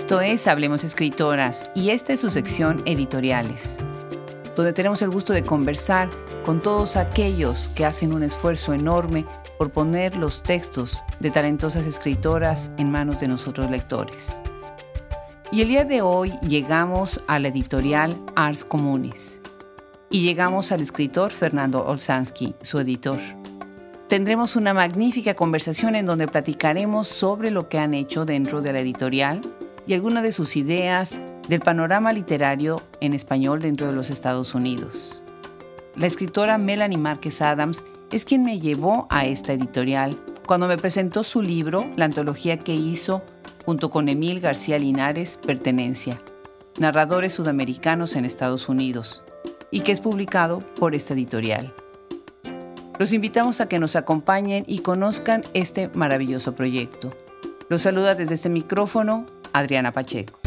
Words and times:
Esto 0.00 0.22
es 0.22 0.46
Hablemos 0.46 0.82
Escritoras 0.82 1.70
y 1.74 1.90
esta 1.90 2.14
es 2.14 2.20
su 2.20 2.30
sección 2.30 2.82
Editoriales, 2.86 3.76
donde 4.56 4.72
tenemos 4.72 5.02
el 5.02 5.10
gusto 5.10 5.34
de 5.34 5.42
conversar 5.42 6.08
con 6.42 6.62
todos 6.62 6.96
aquellos 6.96 7.70
que 7.74 7.84
hacen 7.84 8.14
un 8.14 8.22
esfuerzo 8.22 8.72
enorme 8.72 9.26
por 9.58 9.70
poner 9.72 10.16
los 10.16 10.42
textos 10.42 10.96
de 11.20 11.30
talentosas 11.30 11.84
escritoras 11.84 12.70
en 12.78 12.90
manos 12.90 13.20
de 13.20 13.28
nosotros 13.28 13.70
lectores. 13.70 14.40
Y 15.52 15.60
el 15.60 15.68
día 15.68 15.84
de 15.84 16.00
hoy 16.00 16.32
llegamos 16.40 17.20
a 17.26 17.38
la 17.38 17.48
editorial 17.48 18.16
Ars 18.34 18.64
Comunes 18.64 19.42
y 20.08 20.22
llegamos 20.22 20.72
al 20.72 20.80
escritor 20.80 21.30
Fernando 21.30 21.84
Olsansky, 21.84 22.54
su 22.62 22.80
editor. 22.80 23.20
Tendremos 24.08 24.56
una 24.56 24.72
magnífica 24.72 25.34
conversación 25.34 25.94
en 25.94 26.06
donde 26.06 26.26
platicaremos 26.26 27.06
sobre 27.06 27.50
lo 27.50 27.68
que 27.68 27.78
han 27.78 27.92
hecho 27.92 28.24
dentro 28.24 28.62
de 28.62 28.72
la 28.72 28.80
editorial 28.80 29.42
y 29.86 29.94
algunas 29.94 30.22
de 30.22 30.32
sus 30.32 30.56
ideas 30.56 31.18
del 31.48 31.60
panorama 31.60 32.12
literario 32.12 32.80
en 33.00 33.14
español 33.14 33.60
dentro 33.60 33.86
de 33.86 33.92
los 33.92 34.10
Estados 34.10 34.54
Unidos. 34.54 35.22
La 35.96 36.06
escritora 36.06 36.58
Melanie 36.58 36.98
Márquez 36.98 37.42
Adams 37.42 37.84
es 38.12 38.24
quien 38.24 38.42
me 38.42 38.60
llevó 38.60 39.06
a 39.10 39.26
esta 39.26 39.52
editorial 39.52 40.16
cuando 40.46 40.66
me 40.66 40.78
presentó 40.78 41.22
su 41.22 41.42
libro, 41.42 41.86
la 41.96 42.06
antología 42.06 42.58
que 42.58 42.74
hizo 42.74 43.22
junto 43.64 43.90
con 43.90 44.08
Emil 44.08 44.40
García 44.40 44.78
Linares, 44.78 45.38
Pertenencia, 45.46 46.20
narradores 46.78 47.32
sudamericanos 47.32 48.16
en 48.16 48.24
Estados 48.24 48.68
Unidos, 48.68 49.22
y 49.70 49.80
que 49.80 49.92
es 49.92 50.00
publicado 50.00 50.58
por 50.78 50.94
esta 50.94 51.14
editorial. 51.14 51.72
Los 52.98 53.12
invitamos 53.12 53.60
a 53.60 53.68
que 53.68 53.78
nos 53.78 53.96
acompañen 53.96 54.64
y 54.66 54.80
conozcan 54.80 55.44
este 55.54 55.88
maravilloso 55.94 56.54
proyecto. 56.54 57.10
Los 57.68 57.82
saluda 57.82 58.14
desde 58.14 58.34
este 58.34 58.48
micrófono 58.48 59.26
Adriana 59.52 59.92
Pacheco. 59.92 60.40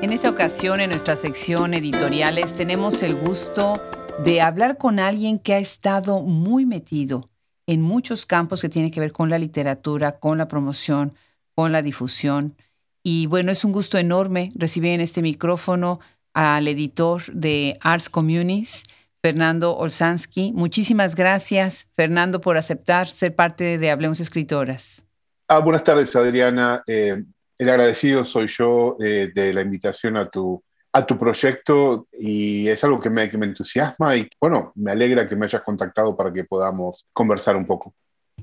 En 0.00 0.12
esta 0.12 0.30
ocasión, 0.30 0.80
en 0.80 0.90
nuestra 0.90 1.16
sección 1.16 1.74
editoriales, 1.74 2.54
tenemos 2.54 3.02
el 3.02 3.14
gusto 3.14 3.80
de 4.24 4.40
hablar 4.40 4.78
con 4.78 4.98
alguien 4.98 5.38
que 5.38 5.54
ha 5.54 5.58
estado 5.58 6.20
muy 6.22 6.66
metido 6.66 7.24
en 7.66 7.82
muchos 7.82 8.24
campos 8.24 8.62
que 8.62 8.68
tienen 8.68 8.90
que 8.90 9.00
ver 9.00 9.12
con 9.12 9.28
la 9.28 9.38
literatura, 9.38 10.18
con 10.18 10.38
la 10.38 10.48
promoción, 10.48 11.14
con 11.54 11.72
la 11.72 11.82
difusión. 11.82 12.56
Y 13.02 13.26
bueno, 13.26 13.52
es 13.52 13.64
un 13.64 13.72
gusto 13.72 13.98
enorme 13.98 14.52
recibir 14.54 14.92
en 14.92 15.00
este 15.00 15.20
micrófono 15.20 16.00
al 16.32 16.66
editor 16.68 17.22
de 17.32 17.76
Arts 17.80 18.08
Communis, 18.08 18.84
Fernando 19.22 19.76
Olsansky. 19.76 20.52
Muchísimas 20.52 21.14
gracias, 21.14 21.90
Fernando, 21.96 22.40
por 22.40 22.56
aceptar 22.56 23.08
ser 23.08 23.34
parte 23.34 23.78
de 23.78 23.90
Hablemos 23.90 24.20
Escritoras. 24.20 25.06
Ah, 25.48 25.58
buenas 25.58 25.82
tardes, 25.82 26.14
Adriana. 26.14 26.82
Eh, 26.86 27.22
el 27.58 27.68
agradecido 27.68 28.24
soy 28.24 28.46
yo 28.48 28.96
eh, 29.00 29.30
de 29.34 29.52
la 29.52 29.62
invitación 29.62 30.16
a 30.16 30.28
tu, 30.28 30.62
a 30.92 31.04
tu 31.04 31.18
proyecto 31.18 32.06
y 32.12 32.68
es 32.68 32.82
algo 32.84 33.00
que 33.00 33.10
me, 33.10 33.28
que 33.28 33.38
me 33.38 33.46
entusiasma 33.46 34.16
y 34.16 34.28
bueno, 34.40 34.72
me 34.76 34.92
alegra 34.92 35.26
que 35.26 35.36
me 35.36 35.46
hayas 35.46 35.62
contactado 35.62 36.16
para 36.16 36.32
que 36.32 36.44
podamos 36.44 37.06
conversar 37.12 37.56
un 37.56 37.66
poco. 37.66 37.94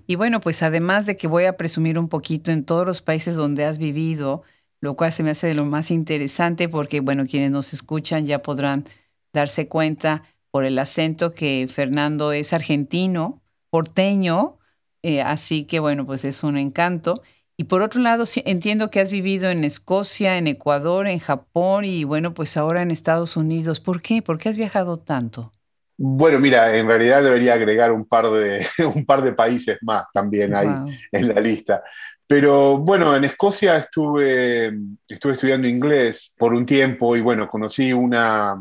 Y 0.08 0.16
bueno, 0.16 0.42
pues 0.42 0.62
además 0.62 1.06
de 1.06 1.18
que 1.18 1.28
voy 1.28 1.46
a 1.46 1.58
presumir 1.58 1.98
un 1.98 2.10
poquito 2.10 2.52
en 2.52 2.66
todos 2.66 2.86
los 2.86 3.02
países 3.02 3.36
donde 3.36 3.66
has 3.66 3.78
vivido, 3.78 4.44
lo 4.82 4.96
cual 4.96 5.12
se 5.12 5.24
me 5.24 5.32
hace 5.32 5.48
de 5.48 5.54
lo 5.54 5.66
más 5.66 5.90
interesante 5.90 6.70
porque, 6.70 7.00
bueno, 7.00 7.26
quienes 7.26 7.52
nos 7.52 7.74
escuchan 7.74 8.26
ya 8.26 8.42
podrán 8.42 8.84
darse 9.34 9.68
cuenta 9.68 10.24
por 10.56 10.64
el 10.64 10.80
acento 10.80 11.34
que 11.34 11.68
Fernando 11.70 12.32
es 12.32 12.54
argentino, 12.54 13.44
porteño, 13.70 14.58
eh, 15.04 15.22
así 15.22 15.66
que, 15.66 15.80
bueno, 15.82 16.06
pues 16.06 16.24
es 16.24 16.46
un 16.46 16.58
encanto. 16.58 17.22
Y 17.58 17.66
por 17.66 17.82
otro 17.82 18.00
lado, 18.00 18.24
entiendo 18.46 18.90
que 18.90 19.02
has 19.02 19.12
vivido 19.12 19.50
en 19.50 19.66
Escocia, 19.66 20.38
en 20.38 20.48
Ecuador, 20.48 21.10
en 21.10 21.20
Japón 21.20 21.84
y, 21.84 22.06
bueno, 22.06 22.34
pues 22.34 22.56
ahora 22.56 22.84
en 22.84 22.92
Estados 22.92 23.36
Unidos. 23.36 23.82
¿Por 23.82 24.02
qué? 24.02 24.22
¿Por 24.22 24.38
qué 24.38 24.48
has 24.48 24.56
viajado 24.56 24.96
tanto? 24.96 25.52
Bueno, 25.98 26.40
mira, 26.40 26.78
en 26.78 26.88
realidad 26.88 27.22
debería 27.22 27.56
agregar 27.56 27.92
un 27.92 28.06
par 28.06 28.30
de, 28.30 28.66
un 28.96 29.06
par 29.06 29.24
de 29.24 29.34
países 29.34 29.78
más 29.82 30.06
también 30.14 30.56
ahí 30.56 30.70
en 31.12 31.36
la 31.36 31.42
lista. 31.42 31.84
Pero 32.26 32.78
bueno, 32.78 33.14
en 33.14 33.26
Escocia 33.26 33.76
estuve, 33.76 34.74
estuve 35.06 35.34
estudiando 35.34 35.68
inglés 35.68 36.34
por 36.38 36.54
un 36.54 36.66
tiempo 36.66 37.18
y 37.18 37.20
bueno, 37.20 37.50
conocí 37.50 37.92
una, 37.92 38.56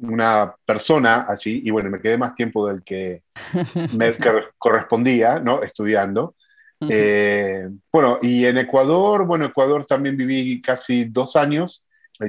una 0.00 0.54
persona 0.64 1.26
allí 1.28 1.62
y 1.64 1.70
bueno, 1.70 1.90
me 1.90 2.00
quedé 2.00 2.16
más 2.16 2.34
tiempo 2.34 2.66
del 2.66 2.82
que 2.82 3.22
me 3.96 4.12
correspondía, 4.58 5.38
¿no? 5.38 5.62
Estudiando. 5.62 6.34
Eh, 6.88 7.68
bueno, 7.92 8.18
y 8.22 8.44
en 8.46 8.58
Ecuador, 8.58 9.26
bueno, 9.26 9.46
Ecuador 9.46 9.84
también 9.84 10.16
viví 10.16 10.60
casi 10.60 11.04
dos 11.04 11.36
años. 11.36 11.84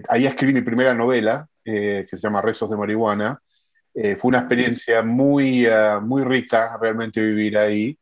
Ahí 0.08 0.25
escribí 0.25 0.53
mi 0.53 0.62
primera 0.62 0.94
novela, 0.94 1.47
eh, 1.63 2.08
que 2.09 2.18
se 2.18 2.24
llama 2.24 2.41
Rezos 2.41 2.69
de 2.69 2.78
Marihuana. 2.78 3.40
Eh, 3.94 4.16
fue 4.16 4.29
una 4.29 4.40
experiencia 4.40 5.03
muy, 5.03 5.68
muy 6.02 6.24
rica 6.24 6.78
realmente 6.81 7.22
vivir 7.22 7.58
ahí. 7.58 7.97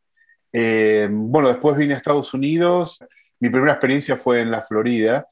Bueno, 1.10 1.48
después 1.48 1.76
vine 1.76 1.94
a 1.94 1.96
Estados 1.98 2.32
Unidos, 2.34 2.98
mi 3.40 3.50
primera 3.50 3.72
experiencia 3.74 4.16
fue 4.16 4.40
en 4.40 4.50
la 4.50 4.62
Florida 4.62 5.26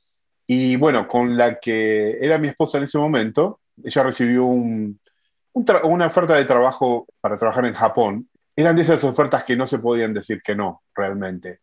y 0.47 0.77
bueno, 0.77 1.09
con 1.09 1.37
la 1.37 1.59
que 1.59 2.19
era 2.21 2.39
mi 2.39 2.49
esposa 2.49 2.79
en 2.79 2.85
ese 2.85 2.99
momento, 2.99 3.61
ella 3.83 4.03
recibió 4.03 4.45
una 4.47 6.07
oferta 6.07 6.35
de 6.35 6.45
trabajo 6.45 7.07
para 7.21 7.39
trabajar 7.39 7.67
en 7.67 7.75
Japón. 7.75 8.29
Eran 8.55 8.77
de 8.77 8.83
esas 8.83 9.03
ofertas 9.05 9.45
que 9.45 9.57
no 9.57 9.67
se 9.67 9.79
podían 9.79 10.15
decir 10.15 10.41
que 10.43 10.55
no, 10.55 10.83
realmente. 10.95 11.61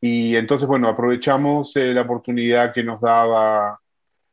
Y 0.00 0.34
entonces, 0.34 0.66
bueno, 0.66 0.88
aprovechamos 0.88 1.76
eh, 1.76 1.94
la 1.94 2.02
oportunidad 2.02 2.72
que 2.72 2.82
nos 2.82 3.00
daba 3.00 3.78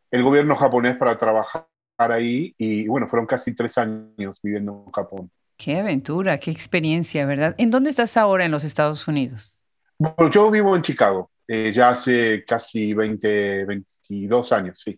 el 0.09 0.23
gobierno 0.23 0.56
japonés 0.56 0.97
para 0.97 1.17
trabajar 1.17 1.67
ahí 1.97 2.56
y 2.57 2.88
bueno, 2.88 3.07
fueron 3.07 3.28
casi 3.28 3.53
tres 3.53 3.78
años 3.78 4.40
viviendo 4.41 4.84
en 4.88 4.91
Japón. 4.91 5.31
Qué 5.57 5.78
aventura, 5.78 6.38
qué 6.40 6.51
experiencia, 6.51 7.25
¿verdad? 7.25 7.53
¿En 7.57 7.69
dónde 7.69 7.90
estás 7.90 8.16
ahora 8.17 8.46
en 8.46 8.51
los 8.51 8.63
Estados 8.63 9.07
Unidos? 9.07 9.61
Bueno, 9.97 10.31
yo 10.31 10.50
vivo 10.50 10.75
en 10.75 10.81
Chicago, 10.81 11.29
eh, 11.47 11.72
ya 11.73 11.90
hace 11.90 12.46
casi 12.46 12.94
20, 12.94 13.66
22 13.66 14.51
años, 14.53 14.79
sí. 14.81 14.97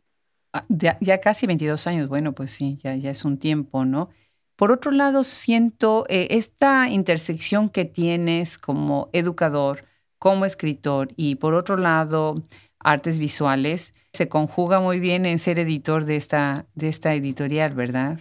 Ah, 0.53 0.66
ya, 0.69 0.97
casi 1.22 1.47
22 1.47 1.88
años, 1.88 2.09
bueno, 2.09 2.34
pues 2.34 2.51
sí, 2.51 2.78
ya, 2.84 2.94
es 2.94 3.23
un 3.23 3.38
tiempo, 3.38 3.85
¿no? 3.85 4.09
Por 4.57 4.72
otro 4.72 4.91
lado, 4.91 5.23
siento 5.23 6.06
eh, 6.09 6.28
esta 6.31 6.89
intersección 6.89 7.69
que 7.69 7.85
tienes 7.85 8.57
como 8.57 9.09
educador, 9.13 9.85
como 10.19 10.45
escritor 10.45 11.13
y 11.16 11.35
por 11.35 11.53
otro 11.53 11.78
lado, 11.78 12.35
artes 12.79 13.17
visuales, 13.17 13.95
se 14.13 14.28
conjuga 14.28 14.81
muy 14.81 15.00
bien 15.00 15.25
en 15.25 15.39
ser 15.39 15.57
editor 15.57 16.06
de 16.06 16.17
esta, 16.17 16.66
de 16.75 16.89
esta 16.89 17.13
editorial, 17.13 17.73
¿verdad? 17.73 18.19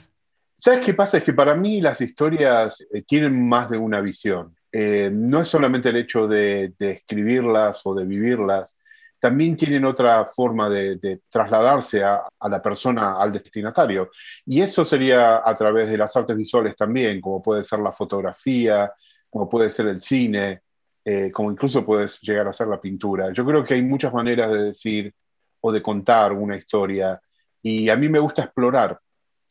¿Sabes 0.60 0.84
qué 0.84 0.94
pasa? 0.94 1.18
Es 1.18 1.24
que 1.24 1.32
para 1.32 1.54
mí 1.56 1.80
las 1.80 2.00
historias 2.00 2.86
eh, 2.92 3.02
tienen 3.02 3.48
más 3.48 3.70
de 3.70 3.78
una 3.78 4.00
visión. 4.00 4.54
Eh, 4.72 5.10
no 5.12 5.40
es 5.40 5.48
solamente 5.48 5.88
el 5.88 5.96
hecho 5.96 6.28
de, 6.28 6.74
escribirlas 6.78 7.80
o 7.84 7.94
de 7.94 8.04
vivirlas, 8.04 8.76
también 9.20 9.54
tienen 9.54 9.84
otra 9.84 10.24
forma 10.24 10.68
de, 10.70 11.20
trasladarse 11.28 12.02
a, 12.02 12.22
la 12.48 12.62
persona, 12.62 13.20
al 13.20 13.30
destinatario. 13.30 14.10
Y 14.46 14.60
eso 14.62 14.84
sería 14.84 15.42
a 15.44 15.54
través 15.54 15.88
de 15.88 15.98
las 15.98 16.16
artes 16.16 16.36
visuales 16.36 16.74
también, 16.74 17.20
como 17.20 17.42
puede 17.42 17.62
ser 17.62 17.80
la 17.80 17.92
fotografía, 17.92 18.90
como 19.28 19.48
puede 19.48 19.68
ser 19.68 19.86
el 19.88 20.00
cine, 20.00 20.62
eh, 21.04 21.30
como 21.30 21.52
incluso 21.52 21.84
puede 21.84 22.08
llegar 22.22 22.48
a 22.48 22.52
ser 22.52 22.68
la 22.68 22.80
pintura. 22.80 23.32
Yo 23.32 23.44
creo 23.44 23.62
que 23.62 23.74
hay 23.74 23.82
muchas 23.82 24.12
maneras 24.12 24.50
de 24.50 24.62
decir 24.64 25.14
o 25.60 25.70
de 25.70 25.82
contar 25.82 26.32
una 26.32 26.56
historia 26.56 27.20
y 27.62 27.90
a 27.90 27.96
mí 27.96 28.08
me 28.08 28.18
gusta 28.18 28.44
explorar 28.44 28.98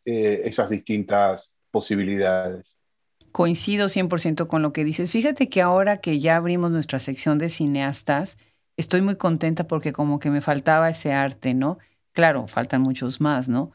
eh, 0.03 0.41
esas 0.45 0.69
distintas 0.69 1.51
posibilidades. 1.69 2.79
Coincido 3.31 3.87
100% 3.87 4.47
con 4.47 4.63
lo 4.63 4.73
que 4.73 4.83
dices. 4.83 5.11
Fíjate 5.11 5.49
que 5.49 5.61
ahora 5.61 5.97
que 5.97 6.19
ya 6.19 6.35
abrimos 6.35 6.71
nuestra 6.71 6.97
sección 6.97 7.37
de 7.37 7.49
cineastas, 7.49 8.37
estoy 8.79 9.01
muy 9.01 9.17
contenta 9.17 9.67
porque 9.67 9.91
como 9.93 10.19
que 10.19 10.29
me 10.29 10.41
faltaba 10.41 10.89
ese 10.89 11.11
arte, 11.11 11.53
¿no? 11.53 11.79
Claro, 12.13 12.47
faltan 12.47 12.81
muchos 12.81 13.19
más, 13.19 13.49
¿no? 13.49 13.71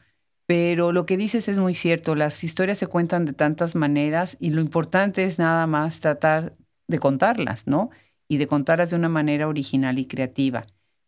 Pero 0.47 0.91
lo 0.91 1.05
que 1.05 1.15
dices 1.15 1.47
es 1.47 1.59
muy 1.59 1.75
cierto, 1.75 2.15
las 2.15 2.43
historias 2.43 2.79
se 2.79 2.87
cuentan 2.87 3.25
de 3.25 3.33
tantas 3.33 3.75
maneras 3.75 4.35
y 4.39 4.49
lo 4.49 4.61
importante 4.61 5.23
es 5.23 5.37
nada 5.39 5.67
más 5.67 5.99
tratar 5.99 6.55
de 6.87 6.99
contarlas, 6.99 7.67
¿no? 7.67 7.91
Y 8.27 8.37
de 8.37 8.47
contarlas 8.47 8.89
de 8.89 8.95
una 8.95 9.09
manera 9.09 9.47
original 9.47 9.99
y 9.99 10.07
creativa. 10.07 10.63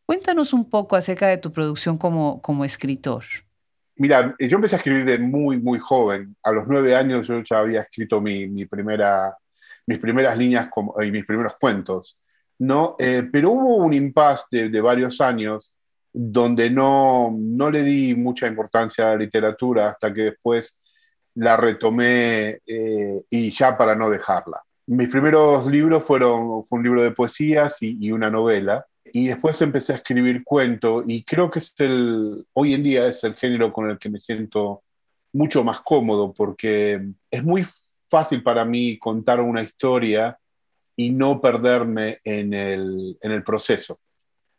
Cuéntanos 0.05 0.53
un 0.53 0.69
poco 0.69 0.95
acerca 0.95 1.27
de 1.27 1.37
tu 1.37 1.51
producción 1.51 1.97
como, 1.97 2.41
como 2.41 2.65
escritor. 2.65 3.23
Mira, 3.95 4.35
yo 4.39 4.57
empecé 4.57 4.75
a 4.75 4.77
escribir 4.77 5.05
de 5.05 5.17
muy, 5.17 5.59
muy 5.59 5.79
joven. 5.79 6.35
A 6.43 6.51
los 6.51 6.67
nueve 6.67 6.95
años 6.95 7.27
yo 7.27 7.41
ya 7.41 7.59
había 7.59 7.81
escrito 7.81 8.21
mi, 8.21 8.65
primera, 8.67 9.35
mis 9.87 9.97
primeras 9.97 10.37
líneas 10.37 10.69
y 11.03 11.11
mis 11.11 11.25
primeros 11.25 11.53
cuentos. 11.59 12.17
¿No? 12.59 12.95
Eh, 12.99 13.27
pero 13.31 13.51
hubo 13.51 13.77
un 13.77 13.93
impasse 13.93 14.69
de, 14.69 14.81
varios 14.81 15.21
años 15.21 15.75
donde 16.13 16.69
no, 16.69 17.35
no 17.37 17.69
le 17.69 17.83
di 17.83 18.15
mucha 18.15 18.47
importancia 18.47 19.05
a 19.05 19.09
la 19.11 19.17
literatura 19.17 19.89
hasta 19.89 20.13
que 20.13 20.23
después 20.23 20.77
la 21.35 21.55
retomé 21.55 22.59
eh, 22.65 23.23
y 23.29 23.51
ya 23.51 23.77
para 23.77 23.95
no 23.95 24.09
dejarla. 24.09 24.61
mis 24.87 25.09
primeros 25.09 25.67
libros 25.67 26.03
fueron 26.03 26.63
fue 26.63 26.79
un 26.79 26.83
libro 26.83 27.03
de 27.03 27.11
poesías 27.11 27.77
y, 27.81 28.11
una 28.11 28.29
novela. 28.29 28.85
Y 29.13 29.27
después 29.27 29.61
empecé 29.61 29.93
a 29.93 29.97
escribir 29.97 30.43
cuento 30.43 31.03
y 31.05 31.23
creo 31.23 31.49
que 31.49 31.59
es 31.59 31.73
el, 31.77 32.45
hoy 32.53 32.73
en 32.73 32.83
día 32.83 33.07
es 33.07 33.23
el 33.23 33.35
género 33.35 33.71
con 33.71 33.89
el 33.89 33.97
que 33.97 34.09
me 34.09 34.19
siento 34.19 34.83
mucho 35.31 35.63
más 35.63 35.79
cómodo 35.79 36.33
porque 36.33 37.01
es 37.31 37.43
muy 37.43 37.65
fácil 38.09 38.43
para 38.43 38.65
mí 38.65 38.97
contar 38.97 39.39
una 39.39 39.61
historia 39.61 40.37
y 40.97 41.11
no 41.11 41.39
perderme 41.39 42.19
en 42.25 42.53
el, 42.53 43.17
en 43.21 43.31
el 43.31 43.43
proceso. 43.43 43.99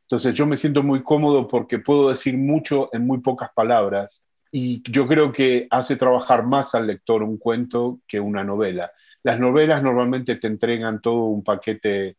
Entonces 0.02 0.32
yo 0.32 0.46
me 0.46 0.56
siento 0.56 0.82
muy 0.82 1.02
cómodo 1.02 1.46
porque 1.46 1.80
puedo 1.80 2.08
decir 2.08 2.38
mucho 2.38 2.88
en 2.94 3.06
muy 3.06 3.18
pocas 3.18 3.50
palabras 3.54 4.24
y 4.50 4.80
yo 4.90 5.06
creo 5.06 5.32
que 5.32 5.66
hace 5.68 5.96
trabajar 5.96 6.44
más 6.44 6.74
al 6.74 6.86
lector 6.86 7.22
un 7.22 7.36
cuento 7.36 8.00
que 8.06 8.18
una 8.18 8.44
novela. 8.44 8.90
Las 9.22 9.38
novelas 9.38 9.82
normalmente 9.82 10.36
te 10.36 10.46
entregan 10.46 11.02
todo 11.02 11.24
un 11.24 11.44
paquete 11.44 12.16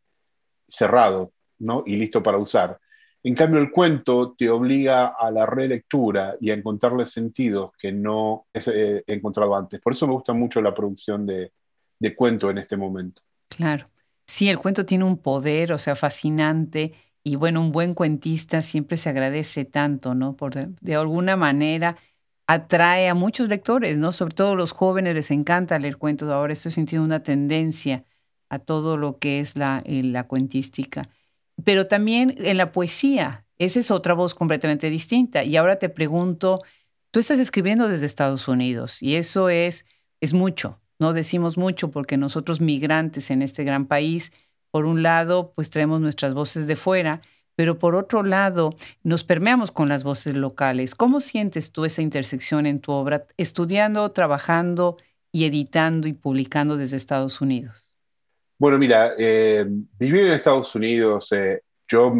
cerrado 0.68 1.31
¿no? 1.57 1.83
y 1.88 1.95
listo 1.95 2.22
para 2.22 2.38
usar. 2.38 2.77
En 3.24 3.33
cambio, 3.33 3.60
el 3.60 3.72
cuento 3.72 4.36
te 4.38 4.50
obliga 4.50 5.07
a 5.07 5.31
la 5.31 5.45
relectura 5.45 6.36
y 6.39 6.51
a 6.51 6.54
encontrarle 6.54 7.06
sentidos 7.06 7.72
que 7.77 7.92
no 7.92 8.45
he 8.54 9.04
encontrado 9.07 9.56
antes. 9.56 9.81
Por 9.81 9.94
eso 9.94 10.07
me 10.07 10.13
gusta 10.13 10.33
mucho 10.33 10.62
la 10.62 10.74
producción 10.74 11.25
de, 11.25 11.51
de 11.98 12.15
cuento 12.15 12.50
en 12.50 12.60
este 12.60 12.77
momento. 12.77 13.22
Claro. 13.50 13.88
Sí, 14.30 14.48
el 14.48 14.60
cuento 14.60 14.86
tiene 14.86 15.06
un 15.06 15.18
poder, 15.18 15.72
o 15.74 15.80
sea, 15.80 15.96
fascinante. 15.96 16.94
Y 17.24 17.36
bueno, 17.36 17.62
un 17.62 17.72
buen 17.72 17.96
cuentista 17.96 18.62
siempre 18.62 18.96
se 18.96 19.10
agradece 19.10 19.66
tanto, 19.66 20.14
¿no? 20.14 20.36
Por 20.36 20.54
de 20.56 20.96
alguna 20.96 21.36
manera 21.36 21.98
atrae 22.46 23.10
a 23.10 23.16
muchos 23.16 23.50
lectores, 23.50 23.98
¿no? 23.98 24.12
Sobre 24.12 24.36
todo 24.36 24.56
los 24.56 24.72
jóvenes 24.72 25.16
les 25.16 25.31
encanta 25.31 25.80
leer 25.80 25.98
cuentos. 25.98 26.30
Ahora 26.30 26.54
estoy 26.54 26.72
sintiendo 26.72 27.06
una 27.06 27.24
tendencia 27.24 28.06
a 28.50 28.60
todo 28.60 28.98
lo 28.98 29.18
que 29.18 29.40
es 29.40 29.56
la, 29.58 29.81
eh, 29.86 30.04
la 30.04 30.28
cuentística. 30.28 31.02
Pero 31.64 31.88
también 31.88 32.36
en 32.38 32.58
la 32.58 32.72
poesía, 32.72 33.48
esa 33.58 33.80
es 33.80 33.90
otra 33.90 34.14
voz 34.14 34.36
completamente 34.36 34.92
distinta. 34.92 35.44
Y 35.44 35.58
ahora 35.58 35.80
te 35.80 35.90
pregunto, 35.90 36.60
tú 37.10 37.20
estás 37.20 37.40
escribiendo 37.40 37.88
desde 37.88 38.06
Estados 38.06 38.48
Unidos 38.48 39.02
y 39.02 39.16
eso 39.16 39.50
es, 39.50 39.88
es 40.22 40.34
mucho, 40.36 40.79
no 41.00 41.13
decimos 41.13 41.57
mucho 41.57 41.92
porque 41.92 42.18
nosotros 42.18 42.62
migrantes 42.62 43.31
en 43.31 43.42
este 43.42 43.63
gran 43.63 43.88
país, 43.88 44.34
por 44.69 44.86
un 44.86 45.01
lado, 45.01 45.54
pues 45.56 45.69
traemos 45.69 46.01
nuestras 46.01 46.34
voces 46.34 46.68
de 46.68 46.75
fuera, 46.75 47.22
pero 47.56 47.78
por 47.78 47.96
otro 47.96 48.24
lado 48.24 48.72
nos 49.04 49.24
permeamos 49.24 49.72
con 49.72 49.90
las 49.90 50.04
voces 50.04 50.36
locales. 50.36 50.96
¿Cómo 50.96 51.22
sientes 51.22 51.72
tú 51.72 51.86
esa 51.86 52.01
intersección 52.01 52.66
en 52.66 52.80
tu 52.80 52.92
obra, 52.92 53.25
estudiando, 53.38 54.12
trabajando 54.12 54.98
y 55.31 55.46
editando 55.46 56.07
y 56.07 56.13
publicando 56.13 56.78
desde 56.78 56.98
Estados 56.98 57.42
Unidos? 57.42 57.98
Bueno, 58.57 58.78
mira, 58.78 59.13
eh, 59.18 59.66
vivir 59.98 60.25
en 60.25 60.34
Estados 60.34 60.75
Unidos, 60.75 61.31
eh, 61.31 61.62
yo 61.88 62.13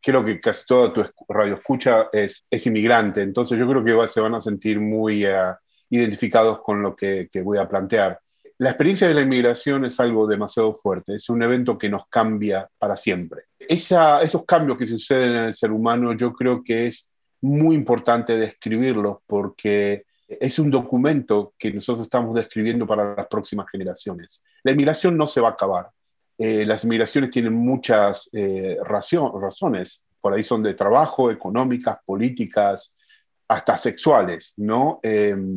creo 0.00 0.24
que 0.24 0.40
casi 0.40 0.64
toda 0.64 0.92
tu 0.92 1.04
radio 1.28 1.54
escucha 1.54 2.08
es, 2.12 2.44
es 2.50 2.66
inmigrante, 2.66 3.20
entonces 3.22 3.58
yo 3.58 3.68
creo 3.68 3.84
que 3.84 4.08
se 4.12 4.20
van 4.20 4.34
a 4.34 4.40
sentir 4.40 4.80
muy 4.80 5.26
eh, 5.26 5.52
identificados 5.90 6.60
con 6.60 6.82
lo 6.82 6.94
que, 6.94 7.28
voy 7.42 7.58
a 7.58 7.68
plantear. 7.68 8.18
La 8.58 8.70
experiencia 8.70 9.06
de 9.06 9.14
la 9.14 9.20
inmigración 9.20 9.84
es 9.84 10.00
algo 10.00 10.26
demasiado 10.26 10.74
fuerte, 10.74 11.14
es 11.14 11.28
un 11.28 11.42
evento 11.42 11.78
que 11.78 11.88
nos 11.88 12.08
cambia 12.08 12.68
para 12.78 12.96
siempre 12.96 13.48
esos 13.68 14.44
cambios 14.46 14.78
que 14.78 14.86
suceden 14.86 15.30
en 15.30 15.44
el 15.44 15.54
ser 15.54 15.70
humano 15.70 16.14
yo 16.14 16.32
creo 16.32 16.62
que 16.62 16.86
es 16.86 17.08
muy 17.40 17.76
importante 17.76 18.36
describirlos 18.36 19.18
porque 19.26 20.04
es 20.26 20.58
un 20.58 20.70
documento 20.70 21.54
que 21.58 21.72
nosotros 21.72 22.06
estamos 22.06 22.34
describiendo 22.34 22.86
para 22.86 23.14
las 23.14 23.26
próximas 23.28 23.66
generaciones. 23.70 24.42
La 24.62 24.72
inmigración 24.72 25.16
no 25.16 25.26
se 25.26 25.40
va 25.40 25.48
a 25.48 25.52
acabar. 25.52 25.88
Eh, 26.36 26.66
las 26.66 26.84
inmigraciones 26.84 27.30
tienen 27.30 27.54
muchas 27.54 28.28
eh, 28.32 28.76
razones, 28.84 30.04
por 30.20 30.34
ahí 30.34 30.42
son 30.42 30.62
de 30.62 30.74
trabajo, 30.74 31.30
económicas, 31.30 31.98
políticas, 32.04 32.92
hasta 33.48 33.76
sexuales, 33.76 34.54
¿no? 34.58 35.00
Em, 35.02 35.56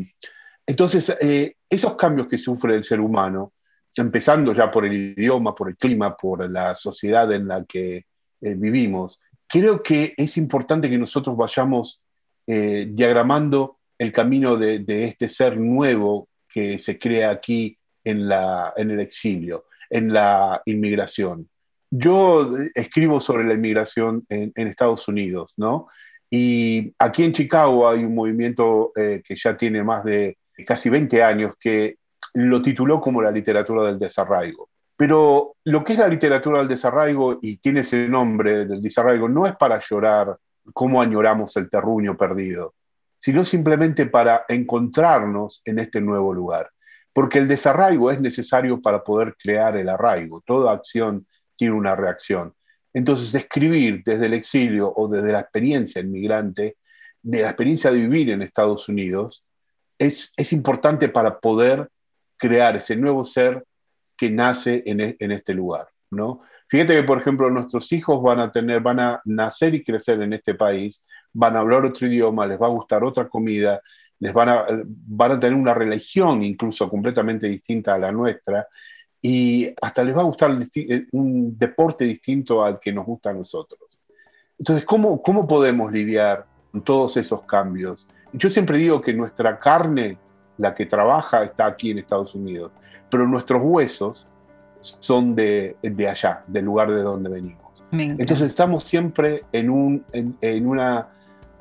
entonces, 0.65 1.15
eh, 1.21 1.55
esos 1.69 1.95
cambios 1.95 2.27
que 2.27 2.37
sufre 2.37 2.75
el 2.75 2.83
ser 2.83 2.99
humano 2.99 3.53
empezando 3.95 4.53
ya 4.53 4.71
por 4.71 4.85
el 4.85 4.93
idioma, 4.93 5.53
por 5.53 5.69
el 5.69 5.75
clima, 5.75 6.15
por 6.15 6.49
la 6.49 6.75
sociedad 6.75 7.31
en 7.31 7.47
la 7.47 7.65
que 7.65 8.05
eh, 8.41 8.55
vivimos, 8.55 9.19
creo 9.47 9.83
que 9.83 10.13
es 10.15 10.37
importante 10.37 10.89
que 10.89 10.97
nosotros 10.97 11.35
vayamos 11.35 12.01
eh, 12.47 12.87
diagramando 12.89 13.79
el 13.97 14.11
camino 14.11 14.57
de, 14.57 14.83
este 14.87 15.27
ser 15.27 15.57
nuevo 15.57 16.29
que 16.49 16.79
se 16.79 16.97
crea 16.97 17.29
aquí 17.29 17.77
en, 18.03 18.27
la, 18.27 18.73
en 18.75 18.91
el 18.91 18.99
exilio, 18.99 19.65
en 19.89 20.11
la 20.11 20.61
inmigración. 20.65 21.49
Yo 21.91 22.55
escribo 22.73 23.19
sobre 23.19 23.43
la 23.43 23.53
inmigración 23.53 24.25
en, 24.29 24.53
Estados 24.55 25.07
Unidos, 25.07 25.53
¿no? 25.57 25.87
Y 26.33 26.95
aquí 26.97 27.25
en 27.25 27.33
Chicago 27.33 27.89
hay 27.89 28.05
un 28.05 28.15
movimiento 28.15 28.93
eh, 28.95 29.21
que 29.23 29.35
ya 29.35 29.57
tiene 29.57 29.83
más 29.83 30.05
de 30.05 30.37
casi 30.65 30.89
20 30.89 31.21
años 31.21 31.55
que 31.59 31.97
lo 32.35 32.61
tituló 32.61 33.01
como 33.01 33.21
la 33.21 33.31
literatura 33.31 33.83
del 33.83 33.99
desarraigo. 33.99 34.69
Pero 34.95 35.55
lo 35.65 35.83
que 35.83 35.93
es 35.93 35.99
la 35.99 36.07
literatura 36.07 36.59
del 36.59 36.69
desarraigo, 36.69 37.39
y 37.41 37.57
tiene 37.57 37.81
ese 37.81 38.07
nombre 38.07 38.65
del 38.65 38.81
desarraigo, 38.81 39.27
no 39.27 39.45
es 39.45 39.55
para 39.57 39.79
llorar 39.79 40.37
cómo 40.73 41.01
añoramos 41.01 41.57
el 41.57 41.69
terruño 41.69 42.15
perdido, 42.15 42.75
sino 43.17 43.43
simplemente 43.43 44.05
para 44.05 44.45
encontrarnos 44.47 45.61
en 45.65 45.79
este 45.79 45.99
nuevo 45.99 46.33
lugar. 46.33 46.69
Porque 47.13 47.39
el 47.39 47.47
desarraigo 47.47 48.09
es 48.09 48.21
necesario 48.21 48.81
para 48.81 49.03
poder 49.03 49.35
crear 49.35 49.75
el 49.75 49.89
arraigo. 49.89 50.41
Toda 50.45 50.71
acción 50.71 51.27
tiene 51.57 51.73
una 51.73 51.95
reacción. 51.95 52.53
Entonces, 52.93 53.33
escribir 53.33 54.01
desde 54.03 54.25
el 54.25 54.33
exilio 54.33 54.91
o 54.95 55.07
desde 55.07 55.31
la 55.31 55.39
experiencia 55.39 56.01
inmigrante, 56.01 56.77
de 57.21 57.41
la 57.41 57.49
experiencia 57.49 57.91
de 57.91 57.97
vivir 57.97 58.29
en 58.31 58.41
Estados 58.41 58.89
Unidos, 58.89 59.45
es, 59.97 60.33
es 60.35 60.53
importante 60.53 61.09
para 61.09 61.39
poder 61.39 61.89
crear 62.37 62.75
ese 62.75 62.95
nuevo 62.95 63.23
ser 63.23 63.63
que 64.17 64.29
nace 64.29 64.83
en, 64.85 64.99
e, 64.99 65.15
en, 65.19 65.31
este 65.31 65.53
lugar, 65.53 65.87
¿no? 66.09 66.41
Fíjate 66.67 66.95
que, 66.95 67.03
por 67.03 67.19
ejemplo, 67.19 67.49
nuestros 67.49 67.91
hijos 67.91 68.21
van 68.23 68.39
a 68.39 68.51
tener, 68.51 68.81
van 68.81 68.99
a 68.99 69.21
nacer 69.25 69.75
y 69.75 69.83
crecer 69.83 70.21
en 70.21 70.33
este 70.33 70.55
país, 70.55 71.05
van 71.33 71.55
a 71.55 71.59
hablar 71.59 71.85
otro 71.85 72.07
idioma, 72.07 72.47
les 72.47 72.59
va 72.59 72.67
a 72.67 72.71
gustar 72.71 73.03
otra 73.03 73.27
comida, 73.27 73.81
les 74.19 74.33
van 74.33 74.49
a, 74.49 74.65
van 74.85 75.33
a 75.33 75.39
tener 75.39 75.57
una 75.57 75.73
religión 75.73 76.43
incluso 76.43 76.89
completamente 76.89 77.47
distinta 77.47 77.95
a 77.95 77.99
la 77.99 78.11
nuestra 78.11 78.67
y 79.21 79.73
hasta 79.81 80.03
les 80.03 80.15
va 80.15 80.21
a 80.21 80.25
gustar 80.25 80.57
eh, 80.75 81.05
un 81.11 81.57
deporte 81.57 82.05
distinto 82.05 82.63
al 82.63 82.79
que 82.79 82.91
nos 82.91 83.05
gusta 83.05 83.29
a 83.29 83.33
nosotros. 83.33 83.99
Entonces, 84.57 84.85
¿cómo, 84.85 85.21
cómo 85.21 85.47
podemos 85.47 85.91
lidiar 85.91 86.45
con 86.71 86.83
todos 86.83 87.17
esos 87.17 87.43
cambios? 87.43 88.07
Yo 88.33 88.49
siempre 88.49 88.77
digo 88.77 89.01
que 89.01 89.13
nuestra 89.13 89.59
carne 89.59 90.17
la 90.57 90.73
que 90.73 90.85
trabaja 90.85 91.43
está 91.43 91.65
aquí 91.65 91.91
en 91.91 91.99
Estados 91.99 92.35
Unidos, 92.35 92.71
pero 93.09 93.27
nuestros 93.27 93.61
huesos 93.63 94.25
son 94.79 95.35
de, 95.35 95.75
de 95.81 96.07
allá, 96.07 96.43
del 96.47 96.65
lugar 96.65 96.91
de 96.91 97.01
donde 97.01 97.29
venimos. 97.29 97.61
Entonces 97.91 98.49
estamos 98.49 98.83
siempre 98.83 99.43
en, 99.51 99.69
un, 99.69 100.05
en, 100.13 100.65
una, 100.65 101.09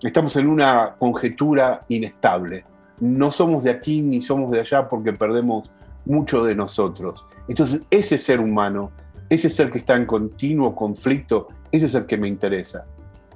estamos 0.01 0.37
en 0.37 0.47
una 0.47 0.95
conjetura 0.97 1.81
inestable. 1.89 2.65
No 3.01 3.33
somos 3.33 3.65
de 3.65 3.71
aquí 3.71 4.01
ni 4.01 4.23
somos 4.23 4.51
de 4.53 4.61
allá 4.61 4.89
porque 4.89 5.13
perdemos 5.13 5.73
mucho 6.05 6.45
de 6.45 6.55
nosotros. 6.55 7.27
Entonces 7.49 7.83
ese 7.91 8.19
ser 8.19 8.41
humano, 8.41 8.93
ese 9.29 9.51
ser 9.51 9.71
que 9.71 9.79
está 9.79 9.97
en 9.97 10.07
continuo 10.07 10.75
conflicto, 10.75 11.49
ese 11.73 11.87
es 11.87 11.95
el 11.95 12.07
que 12.07 12.17
me 12.17 12.29
interesa. 12.29 12.85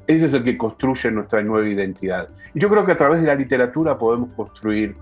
Ese 0.06 0.26
es 0.26 0.34
el 0.34 0.42
que 0.42 0.58
construye 0.58 1.10
nuestra 1.10 1.42
nueva 1.42 1.66
identidad. 1.66 2.28
Y 2.54 2.60
yo 2.60 2.68
creo 2.68 2.84
que 2.84 2.92
a 2.92 2.96
través 2.96 3.22
de 3.22 3.26
la 3.26 3.34
literatura 3.34 3.96
podemos 3.96 4.34
construir 4.34 4.96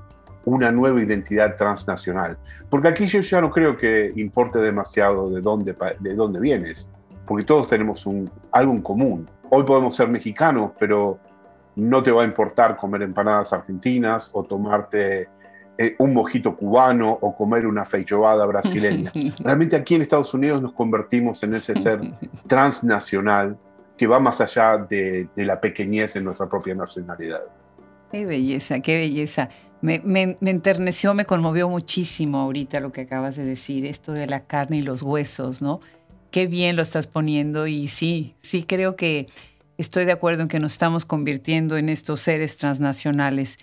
una 0.45 0.71
nueva 0.71 1.03
identidad 1.03 1.57
transnacional. 1.57 2.37
Porque 2.69 2.89
aquí 2.89 3.07
yo 3.07 3.21
ya 3.21 3.41
no 3.41 3.51
creo 3.51 3.77
que 3.77 4.13
importe 4.17 4.59
demasiado 4.59 5.29
de 5.29 5.41
dónde, 5.41 5.75
de 6.01 6.15
dónde 6.15 6.41
vienes, 6.41 6.89
porque 7.27 7.45
todos 7.45 7.69
tenemos 7.69 8.07
un, 8.07 8.31
algo 8.51 8.73
en 8.73 8.83
común. 8.83 9.31
Hoy 9.51 9.65
podemos 9.65 9.97
ser 9.97 10.09
mexicanos, 10.09 10.73
pero 10.79 11.19
no 11.77 12.01
te 12.03 12.11
va 12.11 12.23
a 12.23 12.25
importar 12.25 12.77
comer 12.77 13.03
empanadas 13.03 13.53
argentinas 13.53 14.31
o 14.33 14.43
tomarte 14.43 15.29
eh, 15.83 15.97
un 15.99 16.15
mojito 16.15 16.57
cubano 16.57 17.11
o 17.11 17.35
comer 17.35 17.67
una 17.67 17.85
feijoada 17.85 18.47
brasileña. 18.47 19.13
Realmente 19.41 19.75
aquí 19.75 19.97
en 19.97 20.03
Estados 20.03 20.33
Unidos 20.33 20.63
nos 20.63 20.73
convertimos 20.73 21.43
en 21.43 21.55
ese 21.55 21.75
ser 21.75 22.01
transnacional 22.47 23.57
que 23.97 24.07
va 24.07 24.21
más 24.21 24.41
allá 24.41 24.79
de, 24.79 25.29
de 25.35 25.45
la 25.45 25.61
pequeñez 25.61 26.15
de 26.15 26.21
nuestra 26.21 26.49
propia 26.49 26.75
nacionalidad. 26.75 27.43
Qué 28.13 28.27
belleza, 28.27 28.81
qué 28.81 29.01
belleza. 29.01 29.49
Me, 29.81 30.01
me, 30.05 30.37
enterneció, 30.43 31.15
me 31.15 31.25
conmovió 31.25 31.69
muchísimo 31.69 32.39
ahorita 32.39 32.79
lo 32.79 32.93
que 32.93 33.01
acabas 33.01 33.37
de 33.37 33.45
decir, 33.45 33.87
esto 33.87 34.13
de 34.13 34.27
la 34.27 34.45
carne 34.45 34.77
y 34.77 34.83
los 34.83 35.03
huesos, 35.03 35.63
¿no? 35.63 35.81
Qué 36.31 36.47
bien 36.47 36.77
lo 36.77 36.83
estás 36.83 37.07
poniendo 37.07 37.67
y 37.67 37.89
sí, 37.89 38.37
sí 38.41 38.63
creo 38.63 38.97
que 38.97 39.27
estoy 39.79 40.05
de 40.05 40.13
acuerdo 40.13 40.43
en 40.43 40.49
que 40.49 40.61
nos 40.61 40.73
estamos 40.73 41.05
convirtiendo 41.05 41.77
en 41.79 41.89
estos 41.89 42.21
seres 42.21 42.57
transnacionales. 42.59 43.59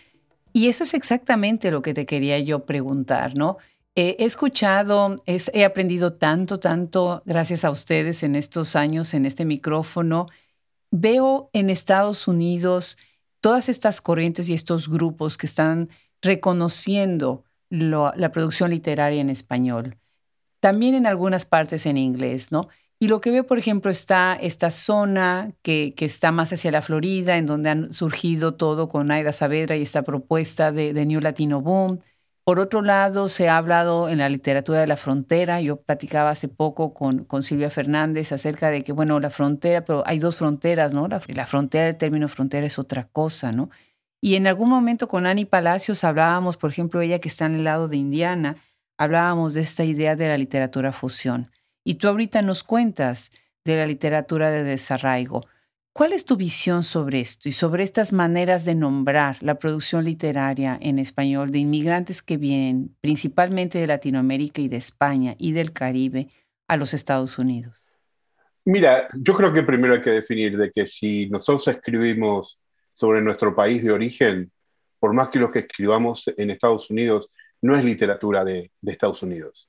Y 0.53 0.67
eso 0.67 0.83
es 0.83 0.93
exactamente 0.93 1.71
lo 1.71 1.81
que 1.81 1.93
te 1.93 2.05
quería 2.05 2.39
yo 2.39 2.65
preguntar, 2.65 3.37
¿no? 3.37 3.57
he 3.99 4.15
escuchado, 4.19 5.15
he 5.25 5.65
aprendido 5.65 6.13
tanto, 6.13 6.59
tanto 6.59 7.21
gracias 7.25 7.65
a 7.65 7.69
ustedes 7.69 8.23
en 8.23 8.35
estos 8.35 8.77
años 8.77 9.13
en 9.13 9.25
este 9.25 9.43
micrófono. 9.43 10.27
Veo 10.89 11.49
en 11.51 11.69
Estados 11.69 12.27
Unidos 12.27 12.97
todas 13.41 13.67
estas 13.67 13.99
corrientes 13.99 14.49
y 14.49 14.53
estos 14.53 14.87
grupos 14.87 15.35
que 15.35 15.47
están 15.47 15.89
reconociendo 16.21 17.43
la 17.69 18.31
producción 18.31 18.71
literaria 18.71 19.19
en 19.19 19.29
español. 19.29 19.97
También 20.61 20.95
en 20.95 21.05
algunas 21.05 21.45
partes 21.45 21.85
en 21.85 21.97
inglés, 21.97 22.51
¿no? 22.51 22.69
Y 23.01 23.07
lo 23.07 23.21
que 23.21 23.31
veo, 23.31 23.45
por 23.47 23.57
ejemplo, 23.57 23.89
está 23.89 24.35
esta 24.35 24.71
zona 24.71 25.53
que, 25.61 25.93
está 25.99 26.33
más 26.33 26.51
hacia 26.51 26.69
la 26.69 26.81
Florida, 26.81 27.37
en 27.37 27.45
donde 27.45 27.69
han 27.69 27.93
surgido 27.93 28.55
todo 28.55 28.89
con 28.89 29.09
Aida 29.09 29.31
Saavedra 29.31 29.77
y 29.77 29.81
esta 29.81 30.01
propuesta 30.01 30.73
de, 30.73 30.93
New 31.05 31.21
Latino 31.21 31.61
Boom. 31.61 31.99
Por 32.43 32.59
otro 32.59 32.81
lado, 32.81 33.29
se 33.29 33.47
ha 33.47 33.55
hablado 33.55 34.09
en 34.09 34.17
la 34.17 34.27
literatura 34.27 34.81
de 34.81 34.87
la 34.87 34.97
frontera. 34.97 35.61
Yo 35.61 35.77
platicaba 35.81 36.31
hace 36.31 36.49
poco 36.49 36.93
con, 36.93 37.25
Silvia 37.41 37.69
Fernández 37.69 38.33
acerca 38.33 38.69
de 38.69 38.83
que, 38.83 38.91
bueno, 38.91 39.17
la 39.21 39.29
frontera, 39.29 39.85
pero 39.85 40.03
hay 40.05 40.19
dos 40.19 40.35
fronteras, 40.35 40.93
¿no? 40.93 41.07
La, 41.07 41.21
frontera, 41.45 41.87
el 41.87 41.95
término 41.95 42.27
frontera 42.27 42.65
es 42.65 42.77
otra 42.79 43.05
cosa, 43.05 43.53
¿no? 43.53 43.69
Y 44.19 44.35
en 44.35 44.45
algún 44.45 44.69
momento 44.69 45.07
con 45.07 45.25
Annie 45.25 45.45
Palacios 45.45 46.03
hablábamos, 46.03 46.57
por 46.57 46.69
ejemplo, 46.69 46.99
ella 46.99 47.19
que 47.19 47.29
está 47.29 47.45
en 47.45 47.55
el 47.55 47.63
lado 47.63 47.87
de 47.87 47.95
Indiana, 47.95 48.57
hablábamos 48.97 49.53
de 49.53 49.61
esta 49.61 49.85
idea 49.85 50.17
de 50.17 50.27
la 50.27 50.37
literatura 50.37 50.91
fusión. 50.91 51.49
Y 51.83 51.95
tú 51.95 52.07
ahorita 52.07 52.41
nos 52.41 52.63
cuentas 52.63 53.31
de 53.65 53.77
la 53.77 53.85
literatura 53.85 54.49
de 54.51 54.63
desarraigo. 54.63 55.41
¿Cuál 55.93 56.13
es 56.13 56.23
tu 56.23 56.37
visión 56.37 56.83
sobre 56.83 57.19
esto 57.19 57.49
y 57.49 57.51
sobre 57.51 57.83
estas 57.83 58.13
maneras 58.13 58.63
de 58.63 58.75
nombrar 58.75 59.37
la 59.41 59.55
producción 59.55 60.05
literaria 60.05 60.77
en 60.81 60.97
español 60.99 61.51
de 61.51 61.59
inmigrantes 61.59 62.21
que 62.21 62.37
vienen 62.37 62.95
principalmente 63.01 63.79
de 63.79 63.87
Latinoamérica 63.87 64.61
y 64.61 64.67
de 64.67 64.77
España 64.77 65.35
y 65.37 65.51
del 65.51 65.73
Caribe 65.73 66.29
a 66.67 66.77
los 66.77 66.93
Estados 66.93 67.37
Unidos? 67.37 67.95
Mira, 68.65 69.09
yo 69.13 69.35
creo 69.35 69.51
que 69.51 69.63
primero 69.63 69.95
hay 69.95 70.01
que 70.01 70.11
definir 70.11 70.57
de 70.57 70.69
que 70.69 70.85
si 70.85 71.27
nosotros 71.29 71.67
escribimos 71.67 72.59
sobre 72.93 73.21
nuestro 73.21 73.55
país 73.55 73.83
de 73.83 73.91
origen, 73.91 74.51
por 74.99 75.13
más 75.13 75.29
que 75.29 75.39
lo 75.39 75.51
que 75.51 75.59
escribamos 75.59 76.31
en 76.37 76.51
Estados 76.51 76.89
Unidos, 76.89 77.31
no 77.61 77.75
es 77.75 77.83
literatura 77.83 78.45
de, 78.45 78.71
de 78.79 78.91
Estados 78.91 79.23
Unidos 79.23 79.68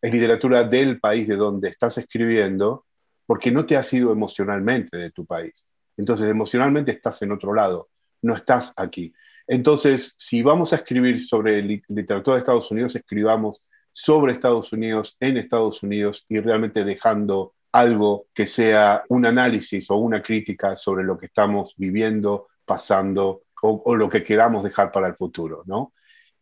es 0.00 0.12
literatura 0.12 0.64
del 0.64 0.98
país 0.98 1.28
de 1.28 1.36
donde 1.36 1.68
estás 1.68 1.98
escribiendo, 1.98 2.86
porque 3.26 3.50
no 3.50 3.66
te 3.66 3.76
has 3.76 3.92
ido 3.92 4.12
emocionalmente 4.12 4.96
de 4.96 5.10
tu 5.10 5.26
país. 5.26 5.66
Entonces, 5.96 6.28
emocionalmente 6.28 6.92
estás 6.92 7.20
en 7.22 7.32
otro 7.32 7.52
lado, 7.54 7.88
no 8.22 8.34
estás 8.34 8.72
aquí. 8.76 9.12
Entonces, 9.46 10.14
si 10.16 10.42
vamos 10.42 10.72
a 10.72 10.76
escribir 10.76 11.20
sobre 11.20 11.62
literatura 11.62 12.36
de 12.36 12.40
Estados 12.40 12.70
Unidos, 12.70 12.96
escribamos 12.96 13.62
sobre 13.92 14.32
Estados 14.32 14.72
Unidos, 14.72 15.16
en 15.20 15.36
Estados 15.36 15.82
Unidos, 15.82 16.24
y 16.28 16.40
realmente 16.40 16.84
dejando 16.84 17.54
algo 17.72 18.26
que 18.34 18.46
sea 18.46 19.04
un 19.08 19.26
análisis 19.26 19.90
o 19.90 19.96
una 19.96 20.22
crítica 20.22 20.74
sobre 20.76 21.04
lo 21.04 21.18
que 21.18 21.26
estamos 21.26 21.74
viviendo, 21.76 22.48
pasando 22.64 23.42
o, 23.62 23.82
o 23.84 23.94
lo 23.94 24.08
que 24.08 24.24
queramos 24.24 24.62
dejar 24.62 24.90
para 24.90 25.08
el 25.08 25.16
futuro, 25.16 25.62
¿no? 25.66 25.92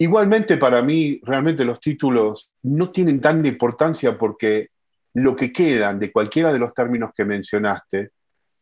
Igualmente 0.00 0.56
para 0.56 0.80
mí 0.80 1.20
realmente 1.24 1.64
los 1.64 1.80
títulos 1.80 2.50
no 2.62 2.90
tienen 2.90 3.20
tanta 3.20 3.48
importancia 3.48 4.16
porque 4.16 4.68
lo 5.14 5.34
que 5.34 5.52
quedan 5.52 5.98
de 5.98 6.12
cualquiera 6.12 6.52
de 6.52 6.60
los 6.60 6.72
términos 6.72 7.10
que 7.16 7.24
mencionaste 7.24 8.12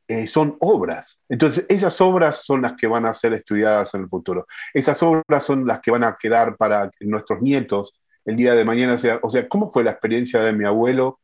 eh, 0.08 0.26
son 0.26 0.56
obras. 0.60 1.20
Entonces 1.28 1.66
esas 1.68 2.00
obras 2.00 2.42
son 2.44 2.62
las 2.62 2.72
que 2.74 2.86
van 2.86 3.04
a 3.04 3.12
ser 3.12 3.34
estudiadas 3.34 3.92
en 3.94 4.02
el 4.02 4.08
futuro. 4.08 4.46
Esas 4.72 5.02
obras 5.02 5.42
son 5.44 5.66
las 5.66 5.80
que 5.80 5.90
van 5.90 6.04
a 6.04 6.16
quedar 6.18 6.56
para 6.56 6.90
nuestros 7.00 7.42
nietos 7.42 7.92
el 8.24 8.36
día 8.36 8.54
de 8.54 8.64
mañana. 8.64 8.94
O 8.94 8.98
sea, 8.98 9.18
o 9.22 9.28
sea 9.28 9.46
¿cómo 9.48 9.70
fue 9.70 9.84
la 9.84 9.90
experiencia 9.90 10.40
de 10.40 10.52
mi 10.54 10.64
abuelo 10.64 11.20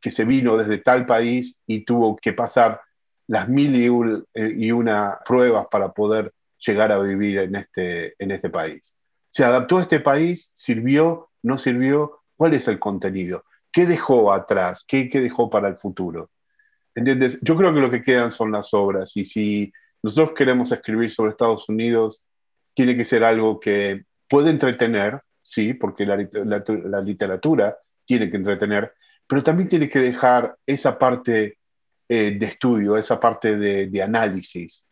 que 0.00 0.10
se 0.12 0.24
vino 0.24 0.56
desde 0.56 0.78
tal 0.78 1.04
país 1.04 1.58
y 1.66 1.84
tuvo 1.84 2.16
que 2.16 2.32
pasar 2.32 2.80
las 3.26 3.48
mil 3.48 3.74
y 3.74 4.70
una 4.70 5.18
pruebas 5.24 5.66
para 5.70 5.92
poder 5.92 6.32
llegar 6.58 6.92
a 6.92 6.98
vivir 7.00 7.38
en 7.38 7.56
este, 7.56 8.14
en 8.22 8.30
este 8.30 8.50
país? 8.50 8.97
¿Se 9.30 9.44
adaptó 9.44 9.78
a 9.78 9.82
este 9.82 10.00
país? 10.00 10.50
¿Sirvió? 10.54 11.30
¿No 11.42 11.58
sirvió? 11.58 12.20
¿Cuál 12.36 12.54
es 12.54 12.68
el 12.68 12.78
contenido? 12.78 13.44
¿Qué 13.70 13.86
dejó 13.86 14.32
atrás? 14.32 14.84
¿Qué, 14.86 15.08
qué 15.08 15.20
dejó 15.20 15.50
para 15.50 15.68
el 15.68 15.76
futuro? 15.76 16.30
¿Entiendes? 16.94 17.38
Yo 17.42 17.56
creo 17.56 17.72
que 17.72 17.80
lo 17.80 17.90
que 17.90 18.02
quedan 18.02 18.32
son 18.32 18.50
las 18.50 18.72
obras 18.74 19.16
y 19.16 19.24
si 19.24 19.72
nosotros 20.02 20.32
queremos 20.36 20.72
escribir 20.72 21.10
sobre 21.10 21.30
Estados 21.30 21.68
Unidos, 21.68 22.22
tiene 22.74 22.96
que 22.96 23.04
ser 23.04 23.24
algo 23.24 23.58
que 23.58 24.04
puede 24.28 24.50
entretener, 24.50 25.20
sí, 25.42 25.74
porque 25.74 26.06
la, 26.06 26.16
literatura 27.00 27.76
tiene 28.04 28.30
que 28.30 28.36
entretener, 28.36 28.92
pero 29.26 29.42
también 29.42 29.68
tiene 29.68 29.88
que 29.88 29.98
dejar 29.98 30.56
esa 30.64 30.98
parte 30.98 31.58
eh, 32.08 32.36
de 32.38 32.46
estudio, 32.46 32.96
esa 32.96 33.18
parte 33.18 33.56
de, 33.56 34.02
análisis, 34.02 34.86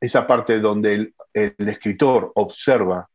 esa 0.00 0.26
parte 0.26 0.58
donde 0.58 1.12
el 1.34 1.68
escritor 1.68 2.32
observa 2.34 3.08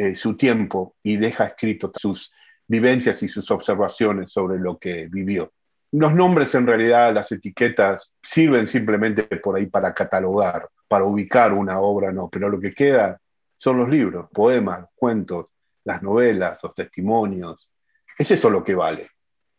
eh, 0.00 0.14
su 0.14 0.34
tiempo 0.34 0.96
y 1.02 1.18
deja 1.18 1.44
escrito 1.44 1.92
sus 1.94 2.32
vivencias 2.66 3.22
y 3.22 3.28
sus 3.28 3.50
observaciones 3.50 4.32
sobre 4.32 4.58
lo 4.58 4.78
que 4.78 5.08
vivió. 5.10 5.52
Los 5.92 6.14
nombres 6.14 6.54
en 6.54 6.66
realidad, 6.66 7.12
las 7.12 7.30
etiquetas, 7.32 8.14
sirven 8.22 8.66
simplemente 8.66 9.24
por 9.24 9.56
ahí 9.56 9.66
para 9.66 9.92
catalogar, 9.92 10.70
para 10.88 11.04
ubicar 11.04 11.52
una 11.52 11.80
obra, 11.80 12.12
no, 12.12 12.30
pero 12.30 12.48
lo 12.48 12.58
que 12.58 12.72
queda 12.72 13.20
son 13.58 13.76
los 13.76 13.90
libros, 13.90 14.30
poemas, 14.32 14.86
cuentos, 14.94 15.52
las 15.84 16.02
novelas, 16.02 16.58
los 16.62 16.74
testimonios. 16.74 17.70
Es 18.18 18.30
eso 18.30 18.48
lo 18.48 18.64
que 18.64 18.74
vale. 18.74 19.06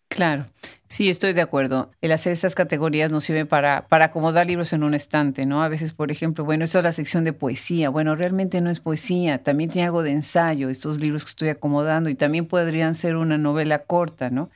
Claro, 0.07 0.45
sí, 0.91 1.10
estoy 1.10 1.31
de 1.31 1.41
acuerdo. 1.41 1.89
El 2.01 2.12
hacer 2.12 2.33
estas 2.33 2.53
categorías 2.53 3.12
nos 3.12 3.24
sirve 3.24 3.45
para, 3.45 3.88
para 3.88 4.05
acomodar 4.05 4.45
libros 4.45 4.74
en 4.74 4.83
un 4.83 4.93
estante, 4.93 5.45
¿no? 5.45 5.63
A 5.63 5.69
veces, 5.69 5.93
por 5.93 6.12
ejemplo, 6.12 6.43
bueno, 6.43 6.65
esto 6.65 6.79
es 6.79 6.83
la 6.83 6.91
sección 6.91 7.24
de 7.24 7.31
poesía. 7.31 7.89
Bueno, 7.89 8.13
realmente 8.15 8.60
no 8.60 8.69
es 8.69 8.81
poesía, 8.81 9.41
también 9.41 9.69
tiene 9.69 9.86
algo 9.86 10.03
de 10.03 10.12
ensayo, 10.12 10.67
estos 10.69 11.00
libros 11.00 11.24
que 11.24 11.29
estoy 11.29 11.48
acomodando, 11.48 12.10
y 12.10 12.15
también 12.15 12.45
podrían 12.45 12.93
ser 12.93 13.15
una 13.15 13.38
novela 13.38 13.79
corta, 13.79 14.29
¿no? 14.29 14.50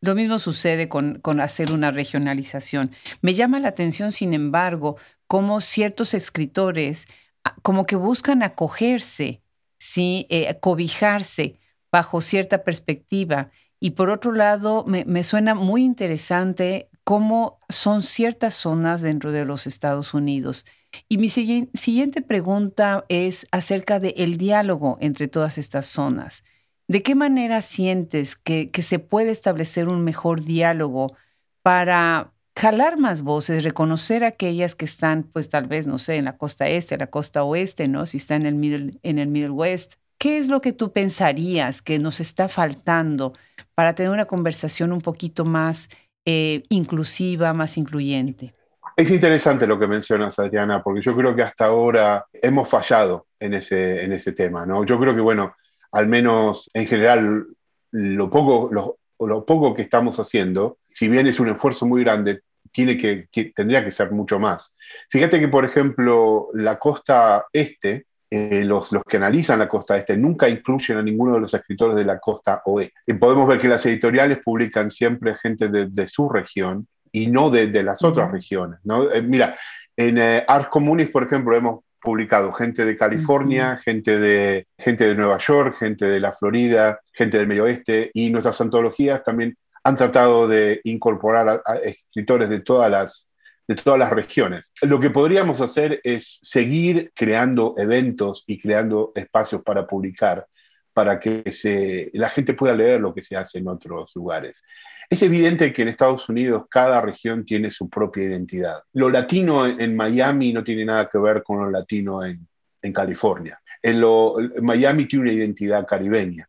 Lo 0.00 0.14
mismo 0.14 0.38
sucede 0.38 0.88
con, 0.88 1.20
con 1.20 1.40
hacer 1.40 1.70
una 1.70 1.90
regionalización. 1.90 2.90
Me 3.20 3.34
llama 3.34 3.60
la 3.60 3.68
atención, 3.68 4.10
sin 4.10 4.32
embargo, 4.32 4.96
cómo 5.26 5.60
ciertos 5.60 6.14
escritores 6.14 7.08
ah, 7.44 7.56
como 7.62 7.84
que 7.84 7.96
buscan 7.96 8.42
acogerse, 8.42 9.42
¿sí? 9.78 10.26
Eh, 10.30 10.58
cobijarse 10.60 11.58
bajo 11.92 12.22
cierta 12.22 12.64
perspectiva 12.64 13.50
y 13.80 13.90
por 13.90 14.10
otro 14.10 14.32
lado, 14.32 14.84
me, 14.86 15.24
suena 15.24 15.54
muy 15.54 15.84
interesante 15.84 16.88
cómo 17.04 17.60
son 17.68 18.02
ciertas 18.02 18.54
zonas 18.54 19.02
dentro 19.02 19.32
de 19.32 19.44
los 19.44 19.66
Estados 19.66 20.14
Unidos. 20.14 20.64
Y 21.08 21.18
mi 21.18 21.28
siguiente 21.28 22.22
pregunta 22.22 23.04
es 23.08 23.46
acerca 23.50 24.00
del 24.00 24.36
diálogo 24.36 24.96
entre 25.00 25.28
todas 25.28 25.58
estas 25.58 25.86
zonas. 25.86 26.44
¿De 26.86 27.02
qué 27.02 27.14
manera 27.14 27.62
sientes 27.62 28.36
que, 28.36 28.70
que, 28.70 28.82
se 28.82 28.98
puede 28.98 29.30
establecer 29.30 29.88
un 29.88 30.04
mejor 30.04 30.42
diálogo 30.42 31.16
para 31.62 32.34
jalar 32.56 32.98
más 32.98 33.22
voces, 33.22 33.64
reconocer 33.64 34.24
aquellas 34.24 34.74
que 34.74 34.84
están, 34.84 35.24
pues 35.24 35.48
tal 35.48 35.66
vez, 35.66 35.86
no 35.86 35.98
sé, 35.98 36.16
en 36.16 36.26
la 36.26 36.36
costa 36.36 36.68
este, 36.68 36.96
la 36.96 37.08
costa 37.08 37.42
oeste, 37.42 37.88
¿no? 37.88 38.06
Si 38.06 38.18
está 38.18 38.36
en 38.36 38.46
el 38.46 38.54
Middle, 38.54 38.98
en 39.02 39.18
el 39.18 39.28
middle 39.28 39.50
West. 39.50 39.94
¿Qué 40.18 40.38
es 40.38 40.48
lo 40.48 40.60
que 40.60 40.72
tú 40.72 40.92
pensarías 40.92 41.82
que 41.82 41.98
nos 41.98 42.20
está 42.20 42.48
faltando 42.48 43.32
para 43.74 43.94
tener 43.94 44.12
una 44.12 44.26
conversación 44.26 44.92
un 44.92 45.00
poquito 45.00 45.44
más 45.44 45.88
eh, 46.24 46.62
inclusiva, 46.68 47.52
más 47.52 47.76
incluyente? 47.76 48.54
Es 48.96 49.10
interesante 49.10 49.66
lo 49.66 49.78
que 49.78 49.88
mencionas, 49.88 50.38
Adriana, 50.38 50.82
porque 50.82 51.02
yo 51.02 51.16
creo 51.16 51.34
que 51.34 51.42
hasta 51.42 51.66
ahora 51.66 52.26
hemos 52.32 52.68
fallado 52.68 53.26
en 53.40 53.54
ese, 53.54 54.04
en 54.04 54.12
ese 54.12 54.32
tema. 54.32 54.64
¿no? 54.64 54.84
Yo 54.84 54.98
creo 55.00 55.14
que, 55.14 55.20
bueno, 55.20 55.54
al 55.90 56.06
menos 56.06 56.70
en 56.72 56.86
general, 56.86 57.46
lo 57.90 58.30
poco, 58.30 58.70
lo, 58.72 59.44
poco 59.44 59.74
que 59.74 59.82
estamos 59.82 60.18
haciendo, 60.20 60.78
si 60.88 61.08
bien 61.08 61.26
es 61.26 61.40
un 61.40 61.48
esfuerzo 61.48 61.86
muy 61.86 62.04
grande, 62.04 62.42
tiene 62.70 62.96
que, 62.96 63.28
tendría 63.54 63.84
que 63.84 63.90
ser 63.90 64.12
mucho 64.12 64.38
más. 64.38 64.74
Fíjate 65.08 65.40
que, 65.40 65.48
por 65.48 65.64
ejemplo, 65.64 66.48
la 66.54 66.78
costa 66.78 67.46
este, 67.52 68.06
eh, 68.34 68.64
los, 68.64 68.90
los, 68.90 69.04
que 69.04 69.16
analizan 69.16 69.60
la 69.60 69.68
costa 69.68 69.96
este 69.96 70.16
nunca 70.16 70.48
incluyen 70.48 70.98
a 70.98 71.02
ninguno 71.02 71.34
de 71.34 71.40
los 71.40 71.54
escritores 71.54 71.94
de 71.94 72.04
la 72.04 72.18
costa 72.18 72.62
oeste. 72.64 72.94
Y 73.06 73.12
podemos 73.14 73.46
ver 73.46 73.58
que 73.58 73.68
las 73.68 73.86
editoriales 73.86 74.38
publican 74.44 74.90
siempre 74.90 75.36
gente 75.36 75.68
de, 75.68 76.06
su 76.06 76.28
región 76.28 76.88
y 77.12 77.28
no 77.28 77.48
de, 77.48 77.68
de 77.68 77.82
las 77.84 78.02
otras 78.02 78.32
regiones. 78.32 78.80
¿no? 78.82 79.10
Eh, 79.10 79.22
mira, 79.22 79.56
en 79.96 80.18
eh, 80.18 80.44
Ars 80.48 80.66
Communis, 80.68 81.10
por 81.10 81.22
ejemplo, 81.22 81.54
hemos 81.54 81.84
publicado 82.00 82.52
gente 82.52 82.84
de 82.84 82.96
California, 82.96 83.78
gente, 83.78 84.18
de, 84.18 84.66
gente 84.76 85.06
de 85.06 85.14
Nueva 85.14 85.38
York, 85.38 85.76
gente 85.78 86.04
de 86.04 86.20
la 86.20 86.32
Florida, 86.32 87.00
gente 87.12 87.38
del 87.38 87.46
Medio 87.46 87.64
Oeste, 87.64 88.10
y 88.12 88.30
nuestras 88.30 88.60
antologías 88.60 89.22
también 89.22 89.56
han 89.84 89.96
tratado 89.96 90.48
de 90.48 90.80
incorporar 90.84 91.62
a 91.64 91.76
escritores 91.76 92.48
de 92.48 92.60
todas 92.60 92.90
las 92.90 93.28
de 93.66 93.74
todas 93.76 93.98
las 93.98 94.10
regiones. 94.10 94.72
Lo 94.82 95.00
que 95.00 95.10
podríamos 95.10 95.60
hacer 95.60 96.00
es 96.04 96.40
seguir 96.42 97.12
creando 97.14 97.74
eventos 97.78 98.44
y 98.46 98.60
creando 98.60 99.12
espacios 99.14 99.62
para 99.62 99.86
publicar, 99.86 100.46
para 100.92 101.18
que 101.18 102.10
la 102.12 102.28
gente 102.28 102.54
pueda 102.54 102.74
leer 102.74 103.00
lo 103.00 103.14
que 103.14 103.22
se 103.22 103.36
hace 103.36 103.58
en 103.58 103.68
otros 103.68 104.12
lugares. 104.14 104.62
Es 105.10 105.22
evidente 105.22 105.72
que 105.72 105.82
en 105.82 105.88
Estados 105.88 106.28
Unidos 106.28 106.64
cada 106.70 107.00
región 107.00 107.44
tiene 107.44 107.70
su 107.70 107.88
propia 107.88 108.24
identidad. 108.24 108.82
Lo 108.92 109.10
latino 109.10 109.66
en 109.66 109.96
Miami 109.96 110.52
no 110.52 110.64
tiene 110.64 110.84
nada 110.84 111.08
que 111.10 111.18
ver 111.18 111.42
con 111.42 111.58
lo 111.58 111.70
latino 111.70 112.24
en, 112.24 112.46
en 112.80 112.92
California. 112.92 113.60
En 113.82 114.00
lo, 114.00 114.36
Miami 114.62 115.06
tiene 115.06 115.24
una 115.24 115.32
identidad 115.32 115.86
caribeña, 115.86 116.48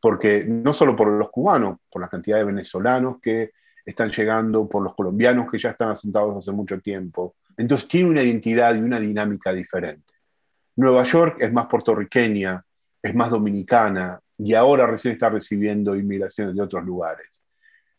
porque 0.00 0.44
no 0.44 0.72
solo 0.72 0.96
por 0.96 1.08
los 1.08 1.30
cubanos, 1.30 1.78
por 1.90 2.02
la 2.02 2.08
cantidad 2.08 2.38
de 2.38 2.44
venezolanos 2.44 3.18
que 3.22 3.52
están 3.88 4.10
llegando, 4.10 4.68
por 4.68 4.82
los 4.82 4.94
colombianos 4.94 5.50
que 5.50 5.58
ya 5.58 5.70
están 5.70 5.88
asentados 5.88 6.36
hace 6.36 6.52
mucho 6.52 6.78
tiempo. 6.78 7.36
Entonces 7.56 7.88
tiene 7.88 8.10
una 8.10 8.22
identidad 8.22 8.74
y 8.74 8.80
una 8.80 9.00
dinámica 9.00 9.50
diferente. 9.50 10.12
Nueva 10.76 11.04
York 11.04 11.38
es 11.40 11.50
más 11.54 11.68
puertorriqueña, 11.68 12.62
es 13.02 13.14
más 13.14 13.30
dominicana 13.30 14.20
y 14.36 14.52
ahora 14.52 14.86
recién 14.86 15.14
está 15.14 15.30
recibiendo 15.30 15.96
inmigraciones 15.96 16.54
de 16.54 16.60
otros 16.60 16.84
lugares. 16.84 17.40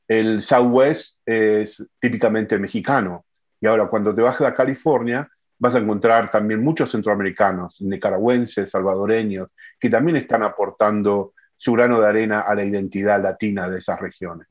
El 0.07 0.43
Southwest 0.43 1.17
es 1.25 1.83
típicamente 1.99 2.59
mexicano 2.59 3.25
y 3.59 3.65
ahora 3.65 3.87
cuando 3.87 4.13
te 4.13 4.21
vas 4.21 4.39
a 4.41 4.53
California 4.53 5.27
vas 5.57 5.73
a 5.73 5.79
encontrar 5.79 6.29
también 6.29 6.63
muchos 6.63 6.91
centroamericanos, 6.91 7.81
nicaragüenses, 7.81 8.69
salvadoreños, 8.69 9.55
que 9.79 9.89
también 9.89 10.17
están 10.17 10.43
aportando 10.43 11.33
su 11.57 11.73
grano 11.73 11.99
de 11.99 12.07
arena 12.07 12.41
a 12.41 12.53
la 12.53 12.63
identidad 12.63 13.21
latina 13.21 13.67
de 13.67 13.79
esas 13.79 13.99
regiones. 13.99 14.47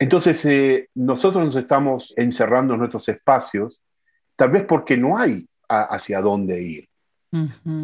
Entonces, 0.00 0.42
eh, 0.46 0.88
nosotros 0.94 1.44
nos 1.44 1.56
estamos 1.56 2.14
encerrando 2.16 2.72
en 2.72 2.80
nuestros 2.80 3.06
espacios, 3.10 3.82
tal 4.34 4.50
vez 4.50 4.64
porque 4.64 4.96
no 4.96 5.18
hay 5.18 5.46
hacia 5.68 6.20
dónde 6.20 6.60
ir. 6.60 6.88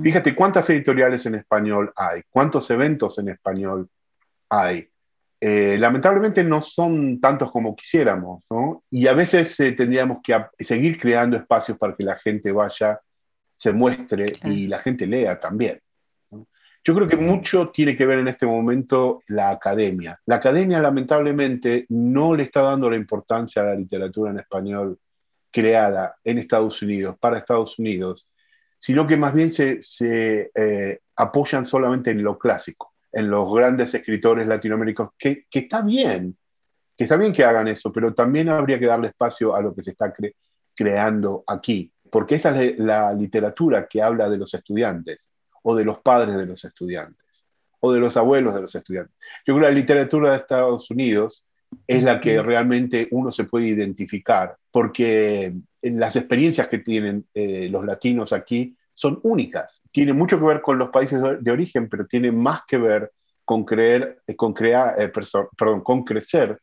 Fíjate 0.03 0.35
cuántas 0.35 0.69
editoriales 0.71 1.25
en 1.27 1.37
español 1.37 1.93
hay, 1.95 2.23
cuántos 2.29 2.69
eventos 2.71 3.19
en 3.19 3.29
español 3.29 3.89
hay. 4.49 4.89
Eh, 5.39 5.77
lamentablemente 5.79 6.43
no 6.43 6.63
son 6.63 7.21
tantos 7.21 7.53
como 7.53 7.77
quisiéramos, 7.77 8.43
¿no? 8.51 8.83
Y 8.91 9.07
a 9.07 9.13
veces 9.13 9.61
eh, 9.61 9.73
tendríamos 9.73 10.19
que 10.25 10.35
seguir 10.59 10.99
creando 10.99 11.37
espacios 11.37 11.79
para 11.79 11.95
que 11.95 12.03
la 12.03 12.19
gente 12.19 12.51
vaya, 12.51 12.99
se 13.55 13.73
muestre 13.73 14.33
y 14.45 14.67
la 14.67 14.79
gente 14.81 15.07
lea 15.07 15.39
también. 15.39 15.79
Yo 16.87 16.95
creo 16.95 17.09
que 17.09 17.17
mucho 17.17 17.71
tiene 17.71 17.97
que 17.97 18.07
ver 18.07 18.21
en 18.21 18.29
este 18.29 18.47
momento 18.47 19.21
la 19.27 19.51
academia. 19.51 20.21
La 20.25 20.37
academia 20.37 20.81
lamentablemente 20.81 21.85
no 21.89 22.37
le 22.37 22.45
está 22.45 22.63
dando 22.63 22.89
la 22.89 22.95
importancia 22.95 23.61
a 23.61 23.65
la 23.65 23.75
literatura 23.75 24.31
en 24.31 24.39
español 24.39 24.97
creada 25.51 26.15
en 26.23 26.39
Estados 26.39 26.81
Unidos, 26.83 27.17
para 27.19 27.39
Estados 27.39 27.77
Unidos, 27.81 28.29
sino 28.79 29.05
que 29.05 29.17
más 29.17 29.35
bien 29.35 29.51
se, 29.51 29.81
eh, 30.55 31.01
apoyan 31.17 31.67
solamente 31.67 32.13
en 32.13 32.23
lo 32.23 32.39
clásico, 32.39 32.95
en 33.11 33.31
los 33.31 33.53
grandes 33.53 33.93
escritores 33.93 34.47
latinoamericanos, 34.47 35.15
que, 35.19 35.45
está 35.51 35.83
bien, 35.83 36.39
que 36.97 37.03
está 37.03 37.17
bien 37.17 37.33
que 37.33 37.43
hagan 37.43 37.67
eso, 37.67 37.93
pero 37.93 38.15
también 38.15 38.49
habría 38.49 38.79
que 38.79 38.87
darle 38.87 39.09
espacio 39.09 39.57
a 39.57 39.61
lo 39.61 39.75
que 39.75 39.83
se 39.83 39.91
está 39.91 40.15
creando 40.73 41.43
aquí, 41.49 41.91
porque 42.09 42.37
esa 42.37 42.63
es 42.63 42.79
la 42.79 43.13
literatura 43.13 43.89
que 43.89 44.01
habla 44.01 44.29
de 44.29 44.39
los 44.39 44.55
estudiantes 44.55 45.31
o 45.69 45.75
de 45.75 45.85
los 45.85 45.99
padres 45.99 46.37
de 46.37 46.47
los 46.47 46.65
estudiantes 46.65 47.45
o 47.81 47.93
de 47.93 47.99
los 47.99 48.17
abuelos 48.17 48.55
de 48.55 48.61
los 48.61 48.75
estudiantes. 48.75 49.17
Yo 49.45 49.55
creo 49.55 49.57
que 49.57 49.73
la 49.73 49.81
literatura 49.81 50.31
de 50.31 50.37
Estados 50.39 50.89
Unidos 50.93 51.45
es 51.89 52.05
la 52.05 52.21
que 52.21 52.41
realmente 52.41 53.09
uno 53.11 53.33
se 53.33 53.45
puede 53.45 53.67
identificar, 53.67 54.57
porque 54.71 55.55
las 55.83 56.15
experiencias 56.15 56.69
que 56.69 56.79
tienen 56.79 57.27
eh, 57.35 57.69
los 57.69 57.85
latinos 57.85 58.33
aquí 58.33 58.77
son 58.95 59.19
únicas. 59.25 59.83
Tiene 59.91 60.13
mucho 60.13 60.39
que 60.39 60.47
ver 60.47 60.63
con 60.63 60.79
los 60.79 60.91
países 60.91 61.21
de, 61.41 61.51
origen, 61.51 61.89
pero 61.89 62.07
tiene 62.07 62.31
más 62.31 62.61
que 62.67 62.79
ver 62.79 63.11
con 63.45 63.65
creer, 63.65 64.23
eh, 64.27 64.37
con 64.37 64.55
crear, 64.55 64.95
eh, 65.01 65.09
perdón, 65.09 65.81
con 65.83 66.05
crecer 66.05 66.61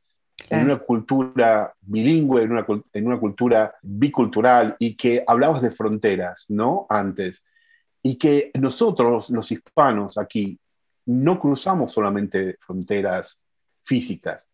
en 0.49 0.63
una 0.63 0.77
cultura 0.80 1.73
bilingüe, 1.82 2.43
en 2.43 2.54
una, 2.54 2.65
en 2.93 3.08
una 3.08 3.19
cultura 3.19 3.75
bicultural 3.82 4.77
y 4.80 4.95
que 4.95 5.23
hablabas 5.27 5.62
de 5.62 5.71
fronteras, 5.71 6.45
¿no? 6.47 6.86
Antes. 6.89 7.43
Y 8.03 8.17
que 8.17 8.51
nosotros, 8.59 9.29
los 9.29 9.51
hispanos 9.51 10.17
aquí, 10.17 10.59
no 11.05 11.39
cruzamos 11.39 11.91
solamente 11.91 12.57
fronteras 12.59 13.41
físicas, 13.81 14.47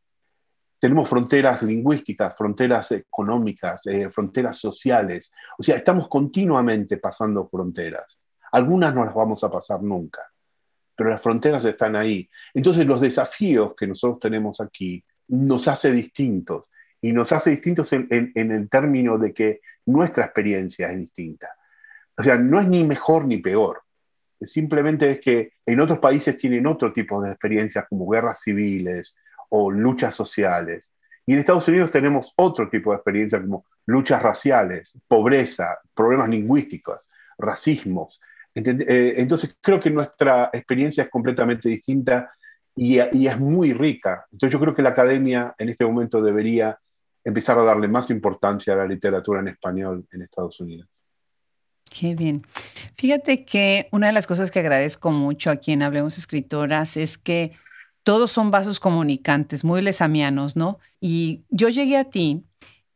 tenemos 0.79 1.09
fronteras 1.09 1.61
lingüísticas, 1.61 2.35
fronteras 2.37 2.91
económicas, 2.93 3.85
eh, 3.85 4.09
fronteras 4.09 4.57
sociales. 4.57 5.31
O 5.57 5.63
sea, 5.63 5.75
estamos 5.75 6.07
continuamente 6.07 6.97
pasando 6.97 7.47
fronteras. 7.49 8.17
Algunas 8.53 8.95
no 8.95 9.03
las 9.03 9.13
vamos 9.13 9.43
a 9.43 9.51
pasar 9.51 9.83
nunca, 9.83 10.21
pero 10.95 11.09
las 11.09 11.21
fronteras 11.21 11.65
están 11.65 11.95
ahí. 11.97 12.29
Entonces 12.53 12.87
los 12.87 13.01
desafíos 13.01 13.73
que 13.77 13.87
nosotros 13.87 14.19
tenemos 14.19 14.61
aquí 14.61 15.03
nos 15.27 15.67
hace 15.67 15.91
distintos 15.91 16.69
y 17.01 17.11
nos 17.11 17.31
hace 17.33 17.51
distintos 17.51 17.91
en, 17.93 18.07
en 18.09 18.51
el 18.51 18.69
término 18.69 19.17
de 19.17 19.33
que 19.33 19.59
nuestra 19.85 20.25
experiencia 20.25 20.89
es 20.89 20.97
distinta. 20.97 21.49
O 22.19 22.23
sea, 22.23 22.37
no 22.37 22.59
es 22.59 22.67
ni 22.67 22.83
mejor 22.83 23.25
ni 23.25 23.37
peor. 23.37 23.81
Simplemente 24.41 25.09
es 25.11 25.19
que 25.19 25.53
en 25.65 25.79
otros 25.79 25.99
países 25.99 26.37
tienen 26.37 26.67
otro 26.67 26.93
tipo 26.93 27.21
de 27.21 27.31
experiencias 27.31 27.85
como 27.89 28.09
guerras 28.09 28.41
civiles, 28.41 29.15
o 29.49 29.71
luchas 29.71 30.13
sociales. 30.15 30.91
Y 31.25 31.33
en 31.33 31.39
Estados 31.39 31.67
Unidos 31.67 31.91
tenemos 31.91 32.33
otro 32.37 32.69
tipo 32.69 32.91
de 32.91 32.97
experiencia 32.97 33.41
como 33.41 33.65
luchas 33.85 34.21
raciales, 34.21 34.97
pobreza, 35.07 35.79
problemas 35.93 36.29
lingüísticos, 36.29 36.99
racismos. 37.37 38.21
Eh, 38.55 39.13
entonces 39.17 39.57
creo 39.61 39.79
que 39.79 39.89
nuestra 39.89 40.49
experiencia 40.53 41.03
es 41.03 41.09
completamente 41.09 41.69
distinta 41.69 42.31
y, 42.75 42.97
es 42.99 43.39
muy 43.39 43.73
rica. 43.73 44.25
Entonces 44.31 44.53
yo 44.53 44.59
creo 44.59 44.75
que 44.75 44.81
la 44.81 44.89
academia 44.89 45.53
en 45.57 45.69
este 45.69 45.85
momento 45.85 46.21
debería 46.21 46.77
empezar 47.23 47.57
a 47.59 47.63
darle 47.63 47.87
más 47.87 48.09
importancia 48.09 48.73
a 48.73 48.77
la 48.77 48.85
literatura 48.85 49.41
en 49.41 49.49
español 49.49 50.05
en 50.11 50.21
Estados 50.21 50.59
Unidos. 50.59 50.87
Qué 51.89 52.15
bien. 52.15 52.45
Fíjate 52.97 53.45
que 53.45 53.87
una 53.91 54.07
de 54.07 54.13
las 54.13 54.27
cosas 54.27 54.51
que 54.51 54.59
agradezco 54.59 55.11
mucho 55.11 55.49
aquí 55.49 55.71
en 55.71 55.81
Hablemos 55.81 56.17
Escritoras 56.17 56.97
es 56.97 57.17
que 57.17 57.51
todos 58.03 58.31
son 58.31 58.51
vasos 58.51 58.79
comunicantes, 58.79 59.63
muy 59.63 59.81
lesamianos, 59.81 60.55
¿no? 60.55 60.79
Y 61.01 61.43
yo 61.49 61.69
llegué 61.69 61.97
a 61.97 62.05
ti 62.05 62.43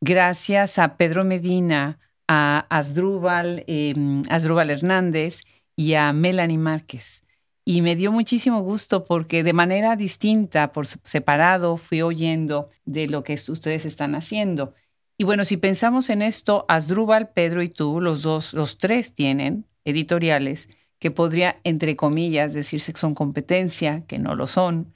gracias 0.00 0.78
a 0.78 0.96
Pedro 0.96 1.24
Medina, 1.24 1.98
a 2.28 2.66
Asdrúbal, 2.70 3.64
em, 3.66 4.22
Asdrúbal 4.28 4.70
Hernández 4.70 5.42
y 5.76 5.94
a 5.94 6.12
Melanie 6.12 6.58
Márquez. 6.58 7.22
Y 7.64 7.80
me 7.80 7.96
dio 7.96 8.12
muchísimo 8.12 8.60
gusto 8.60 9.04
porque 9.04 9.42
de 9.42 9.54
manera 9.54 9.96
distinta, 9.96 10.72
por 10.72 10.86
separado, 10.86 11.78
fui 11.78 12.02
oyendo 12.02 12.68
de 12.84 13.06
lo 13.08 13.24
que 13.24 13.34
ustedes 13.34 13.86
están 13.86 14.14
haciendo. 14.14 14.74
Y 15.16 15.24
bueno, 15.24 15.44
si 15.44 15.56
pensamos 15.56 16.10
en 16.10 16.22
esto, 16.22 16.64
Asdrúbal, 16.68 17.28
Pedro 17.30 17.62
y 17.62 17.68
tú, 17.68 18.00
los 18.00 18.22
dos, 18.22 18.52
los 18.52 18.78
tres 18.78 19.14
tienen 19.14 19.66
editoriales 19.84 20.68
que 20.98 21.10
podría, 21.10 21.60
entre 21.64 21.96
comillas, 21.96 22.54
decirse 22.54 22.92
que 22.92 22.98
son 22.98 23.14
competencia, 23.14 24.04
que 24.06 24.18
no 24.18 24.34
lo 24.34 24.46
son, 24.46 24.92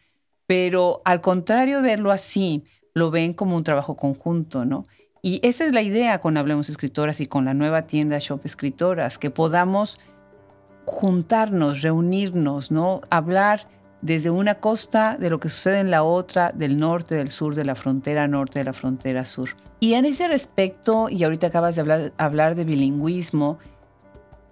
pero 0.47 1.03
al 1.05 1.21
contrario 1.21 1.83
verlo 1.83 2.11
así, 2.11 2.65
lo 2.95 3.11
ven 3.11 3.33
como 3.33 3.57
un 3.57 3.65
trabajo 3.65 3.97
conjunto, 3.97 4.65
¿no? 4.65 4.87
Y 5.23 5.41
esa 5.47 5.67
es 5.67 5.73
la 5.73 5.83
idea 5.83 6.21
con 6.21 6.37
Hablemos 6.37 6.69
Escritoras 6.69 7.21
y 7.21 7.27
con 7.27 7.45
la 7.45 7.55
nueva 7.55 7.87
tienda 7.87 8.19
Shop 8.19 8.41
Escritoras, 8.45 9.19
que 9.19 9.31
podamos 9.31 9.99
juntarnos, 10.87 11.83
reunirnos, 11.83 12.71
¿no? 12.71 13.03
Hablar 13.11 13.69
desde 14.01 14.31
una 14.31 14.57
costa 14.57 15.17
de 15.19 15.31
lo 15.31 15.41
que 15.41 15.49
sucede 15.49 15.81
en 15.81 15.91
la 15.91 16.03
otra, 16.03 16.53
del 16.53 16.79
norte, 16.79 17.17
del 17.17 17.31
sur, 17.31 17.55
de 17.55 17.65
la 17.65 17.75
frontera 17.75 18.29
norte, 18.29 18.61
de 18.61 18.65
la 18.65 18.73
frontera 18.73 19.25
sur. 19.25 19.51
Y 19.81 19.95
en 19.95 20.05
ese 20.05 20.29
respecto, 20.29 21.09
y 21.09 21.25
ahorita 21.25 21.49
acabas 21.49 21.75
de 21.75 21.81
hablar, 21.81 22.13
hablar 22.17 22.55
de 22.55 22.65
bilingüismo, 22.65 23.59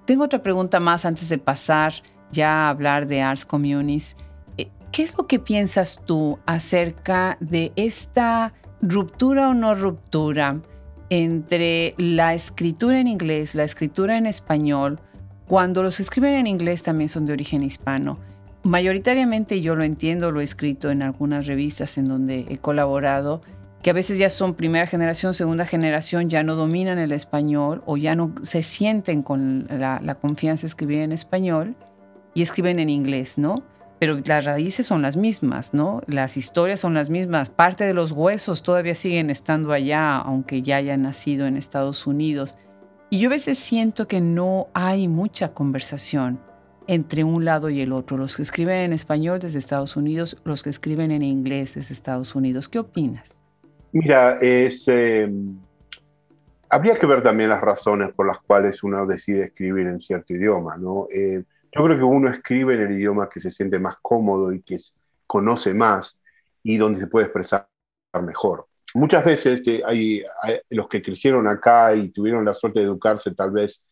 tengo 0.05 0.25
otra 0.25 0.43
pregunta 0.43 0.81
más 0.81 1.05
antes 1.05 1.29
de 1.29 1.39
pasar 1.39 1.93
ya 2.31 2.67
a 2.67 2.71
hablar 2.71 3.07
de 3.07 3.23
Arts 3.23 3.45
Communities. 3.45 4.17
Eh, 4.57 4.69
¿Qué 4.93 5.03
es 5.03 5.17
lo 5.17 5.27
que 5.27 5.39
piensas 5.39 6.01
tú 6.05 6.39
acerca 6.47 7.37
de 7.41 7.73
esta 7.77 8.53
ruptura 8.81 9.49
o 9.49 9.55
no 9.55 9.75
ruptura 9.75 10.61
entre 11.09 11.95
la 11.99 12.35
escritura 12.35 12.99
en 12.99 13.07
inglés, 13.07 13.55
la 13.55 13.63
escritura 13.65 14.17
en 14.17 14.27
español, 14.27 14.99
cuando 15.47 15.83
los 15.85 16.01
escriben 16.01 16.35
en 16.35 16.49
inglés 16.49 16.83
también 16.83 17.09
son 17.09 17.27
de 17.27 17.33
origen 17.33 17.63
hispano? 17.63 18.19
Mayoritariamente 18.67 19.61
yo 19.61 19.77
lo 19.77 19.85
entiendo, 19.85 20.33
lo 20.33 20.41
he 20.41 20.45
escrito 20.45 20.91
en 20.91 21.01
algunas 21.01 21.47
revistas 21.47 21.99
en 21.99 22.09
donde 22.09 22.47
he 22.49 22.59
colaborado, 22.59 23.41
que 23.81 23.91
a 23.91 23.93
veces 23.93 24.19
ya 24.19 24.29
son 24.29 24.55
primera 24.55 24.89
generación, 24.89 25.35
segunda 25.35 25.65
generación, 25.65 26.29
ya 26.29 26.43
no 26.43 26.57
dominan 26.57 26.99
el 26.99 27.13
español 27.13 27.85
o 27.87 27.97
ya 27.97 28.17
no 28.17 28.35
se 28.43 28.65
sienten 28.65 29.23
con 29.23 29.69
la, 29.71 30.17
confianza 30.21 30.63
de 30.63 30.67
escribir 30.67 30.99
en 31.03 31.13
español 31.13 31.77
y 32.35 32.43
escriben 32.43 32.81
en 32.81 32.89
inglés, 32.89 33.39
¿no? 33.39 33.55
Pero 34.01 34.19
las 34.25 34.45
raíces 34.45 34.85
son 34.85 35.01
las 35.01 35.17
mismas, 35.17 35.73
¿no? 35.73 36.01
Las 36.09 36.37
historias 36.37 36.81
son 36.81 36.93
las 36.93 37.09
mismas. 37.09 37.51
Parte 37.51 37.85
de 37.85 37.95
los 37.95 38.11
huesos 38.11 38.65
todavía 38.65 38.97
siguen 38.97 39.31
estando 39.31 39.71
allá, 39.71 40.17
aunque 40.17 40.63
ya 40.63 40.79
hayan 40.79 41.03
nacido 41.03 41.47
en 41.47 41.57
Estados 41.57 42.05
Unidos. 42.09 42.59
Y 43.11 43.21
yo 43.21 43.29
a 43.29 43.31
veces 43.31 43.61
siento 43.61 44.09
que 44.09 44.21
no 44.21 44.67
hay 44.75 45.07
mucha 45.07 45.55
conversación 45.55 46.41
entre 46.87 47.25
un 47.25 47.45
lado 47.45 47.71
y 47.71 47.81
el 47.81 47.93
otro, 47.93 48.17
los 48.17 48.37
que 48.37 48.43
escriben 48.43 48.79
en 48.79 48.93
español 48.93 49.39
desde 49.39 49.59
Estados 49.59 49.97
Unidos, 49.97 50.37
los 50.45 50.63
que 50.63 50.71
escriben 50.71 51.11
en 51.11 51.23
inglés 51.23 51.75
desde 51.75 51.93
Estados 51.93 52.35
Unidos. 52.35 52.69
¿Qué 52.69 52.79
opinas? 52.79 53.39
Mira, 53.93 54.39
es, 54.41 54.87
em, 54.89 55.59
habría 56.69 56.95
que 56.95 57.07
ver 57.07 57.23
también 57.23 57.51
las 57.51 57.61
razones 57.61 58.13
por 58.15 58.27
las 58.27 58.39
cuales 58.39 58.83
uno 58.83 59.07
decide 59.07 59.45
escribir 59.45 59.87
en 59.87 60.01
cierto 60.01 60.35
idioma. 60.35 60.77
Eh, 61.11 61.43
yo 61.73 61.85
creo 61.85 61.97
que 61.97 62.03
uno 62.05 62.31
escribe 62.31 62.75
en 62.75 62.83
el 62.83 62.93
idioma 62.93 63.29
que 63.29 63.41
se 63.41 63.51
siente 63.51 63.79
más 63.79 63.97
cómodo 64.01 64.53
y 64.53 64.63
que 64.63 64.79
conoce 65.27 65.75
más 65.75 66.19
y 66.63 66.77
donde 66.77 67.01
se 67.01 67.07
puede 67.07 67.27
expresar 67.27 67.69
mejor. 68.23 68.67
Muchas 68.95 69.25
veces 69.25 69.61
que 69.61 69.83
hay, 69.85 70.23
los 70.71 70.89
que 70.89 71.03
crecieron 71.03 71.47
acá 71.47 71.95
y 71.95 72.09
tuvieron 72.09 72.45
la 72.45 72.55
suerte 72.55 72.81
de 72.81 72.87
educarse 72.87 73.35
tal 73.35 73.51
vez 73.51 73.85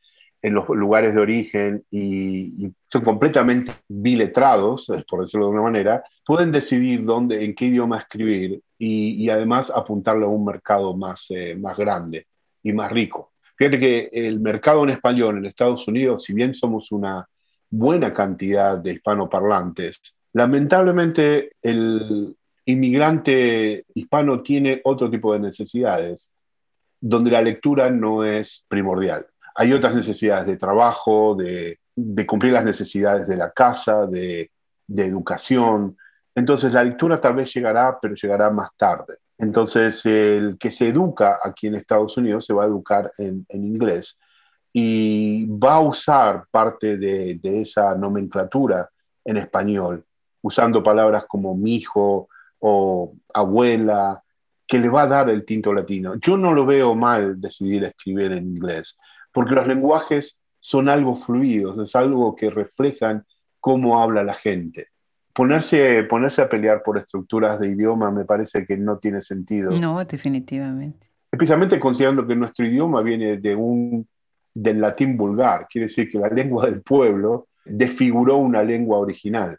en 0.44 0.52
los 0.52 0.68
lugares 0.68 1.14
de 1.14 1.20
origen 1.22 1.84
y, 1.90 2.70
son 2.92 3.02
completamente 3.02 3.72
biletrados, 3.88 4.92
por 5.08 5.22
decirlo 5.22 5.46
de 5.46 5.52
una 5.52 5.62
manera, 5.62 6.04
pueden 6.24 6.52
decidir 6.52 7.02
dónde, 7.02 7.44
en 7.44 7.54
qué 7.54 7.64
idioma 7.64 7.98
escribir 7.98 8.60
y, 8.78 9.28
además 9.30 9.72
apuntarle 9.74 10.26
a 10.26 10.28
un 10.28 10.44
mercado 10.44 10.94
más, 10.94 11.26
eh, 11.30 11.56
más 11.56 11.76
grande 11.78 12.26
y 12.62 12.74
más 12.74 12.92
rico. 12.92 13.32
Fíjate 13.56 13.80
que 13.80 14.10
el 14.12 14.38
mercado 14.38 14.84
en 14.84 14.90
español 14.90 15.38
en 15.38 15.46
Estados 15.46 15.88
Unidos, 15.88 16.24
si 16.24 16.34
bien 16.34 16.52
somos 16.52 16.92
una 16.92 17.26
buena 17.70 18.12
cantidad 18.12 18.76
de 18.78 18.92
hispanoparlantes, 18.92 19.98
lamentablemente 20.34 21.52
el 21.62 22.36
inmigrante 22.66 23.86
hispano 23.94 24.42
tiene 24.42 24.82
otro 24.84 25.10
tipo 25.10 25.32
de 25.32 25.38
necesidades, 25.38 26.30
donde 27.00 27.30
la 27.30 27.40
lectura 27.40 27.90
no 27.90 28.24
es 28.24 28.66
primordial. 28.68 29.26
Hay 29.54 29.72
otras 29.72 29.94
necesidades 29.94 30.46
de 30.46 30.56
trabajo, 30.56 31.36
de, 31.36 31.78
cumplir 32.26 32.52
las 32.52 32.64
necesidades 32.64 33.28
de 33.28 33.36
la 33.36 33.50
casa, 33.50 34.06
de, 34.06 34.50
educación. 34.88 35.96
Entonces 36.34 36.72
la 36.72 36.84
lectura 36.84 37.20
tal 37.20 37.34
vez 37.36 37.54
llegará, 37.54 37.98
pero 38.00 38.14
llegará 38.14 38.50
más 38.50 38.70
tarde. 38.76 39.18
Entonces 39.38 40.04
el 40.06 40.58
que 40.58 40.70
se 40.70 40.88
educa 40.88 41.38
aquí 41.42 41.68
en 41.68 41.76
Estados 41.76 42.16
Unidos 42.16 42.44
se 42.44 42.52
va 42.52 42.64
a 42.64 42.66
educar 42.66 43.10
en, 43.18 43.46
inglés 43.50 44.18
y 44.72 45.46
va 45.46 45.74
a 45.74 45.80
usar 45.80 46.44
parte 46.50 46.98
de, 46.98 47.36
de, 47.36 47.62
esa 47.62 47.94
nomenclatura 47.94 48.88
en 49.24 49.36
español, 49.36 50.04
usando 50.42 50.82
palabras 50.82 51.24
como 51.28 51.56
mi 51.56 51.76
hijo 51.76 52.28
o 52.58 53.14
abuela, 53.32 54.22
que 54.66 54.78
le 54.78 54.88
va 54.88 55.02
a 55.02 55.06
dar 55.06 55.30
el 55.30 55.44
tinto 55.44 55.72
latino. 55.72 56.16
Yo 56.16 56.36
no 56.36 56.52
lo 56.52 56.66
veo 56.66 56.94
mal 56.94 57.40
decidir 57.40 57.84
escribir 57.84 58.32
en 58.32 58.46
inglés 58.46 58.96
porque 59.34 59.54
los 59.54 59.66
lenguajes 59.66 60.38
son 60.60 60.88
algo 60.88 61.16
fluidos, 61.16 61.76
es 61.78 61.94
algo 61.96 62.36
que 62.36 62.48
reflejan 62.48 63.26
cómo 63.60 64.00
habla 64.00 64.22
la 64.22 64.32
gente. 64.32 64.86
Ponerse, 65.34 66.04
ponerse 66.04 66.40
a 66.40 66.48
pelear 66.48 66.82
por 66.84 66.96
estructuras 66.96 67.58
de 67.58 67.68
idioma 67.68 68.12
me 68.12 68.24
parece 68.24 68.64
que 68.64 68.76
no 68.76 68.98
tiene 68.98 69.20
sentido. 69.20 69.72
No, 69.72 70.02
definitivamente. 70.04 71.08
Especialmente 71.32 71.80
considerando 71.80 72.24
que 72.24 72.36
nuestro 72.36 72.64
idioma 72.64 73.02
viene 73.02 73.38
de 73.38 73.56
un, 73.56 74.08
del 74.54 74.80
latín 74.80 75.16
vulgar, 75.16 75.66
quiere 75.68 75.86
decir 75.86 76.08
que 76.08 76.18
la 76.18 76.28
lengua 76.28 76.66
del 76.66 76.80
pueblo 76.80 77.48
desfiguró 77.64 78.36
una 78.36 78.62
lengua 78.62 78.98
original. 78.98 79.58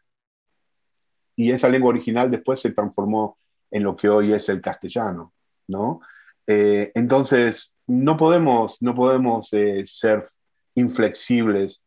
Y 1.36 1.52
esa 1.52 1.68
lengua 1.68 1.90
original 1.90 2.32
después 2.32 2.62
se 2.62 2.72
transformó 2.72 3.38
en 3.70 3.84
lo 3.84 3.94
que 3.98 4.08
hoy 4.08 4.32
es 4.32 4.48
el 4.48 4.62
castellano, 4.62 5.34
¿no? 5.68 6.00
Eh, 6.48 6.94
entonces, 6.96 7.75
no 7.88 8.18
podemos, 8.18 8.82
no 8.82 8.96
podemos 8.96 9.52
eh, 9.54 9.84
ser 9.86 10.24
inflexibles 10.76 11.82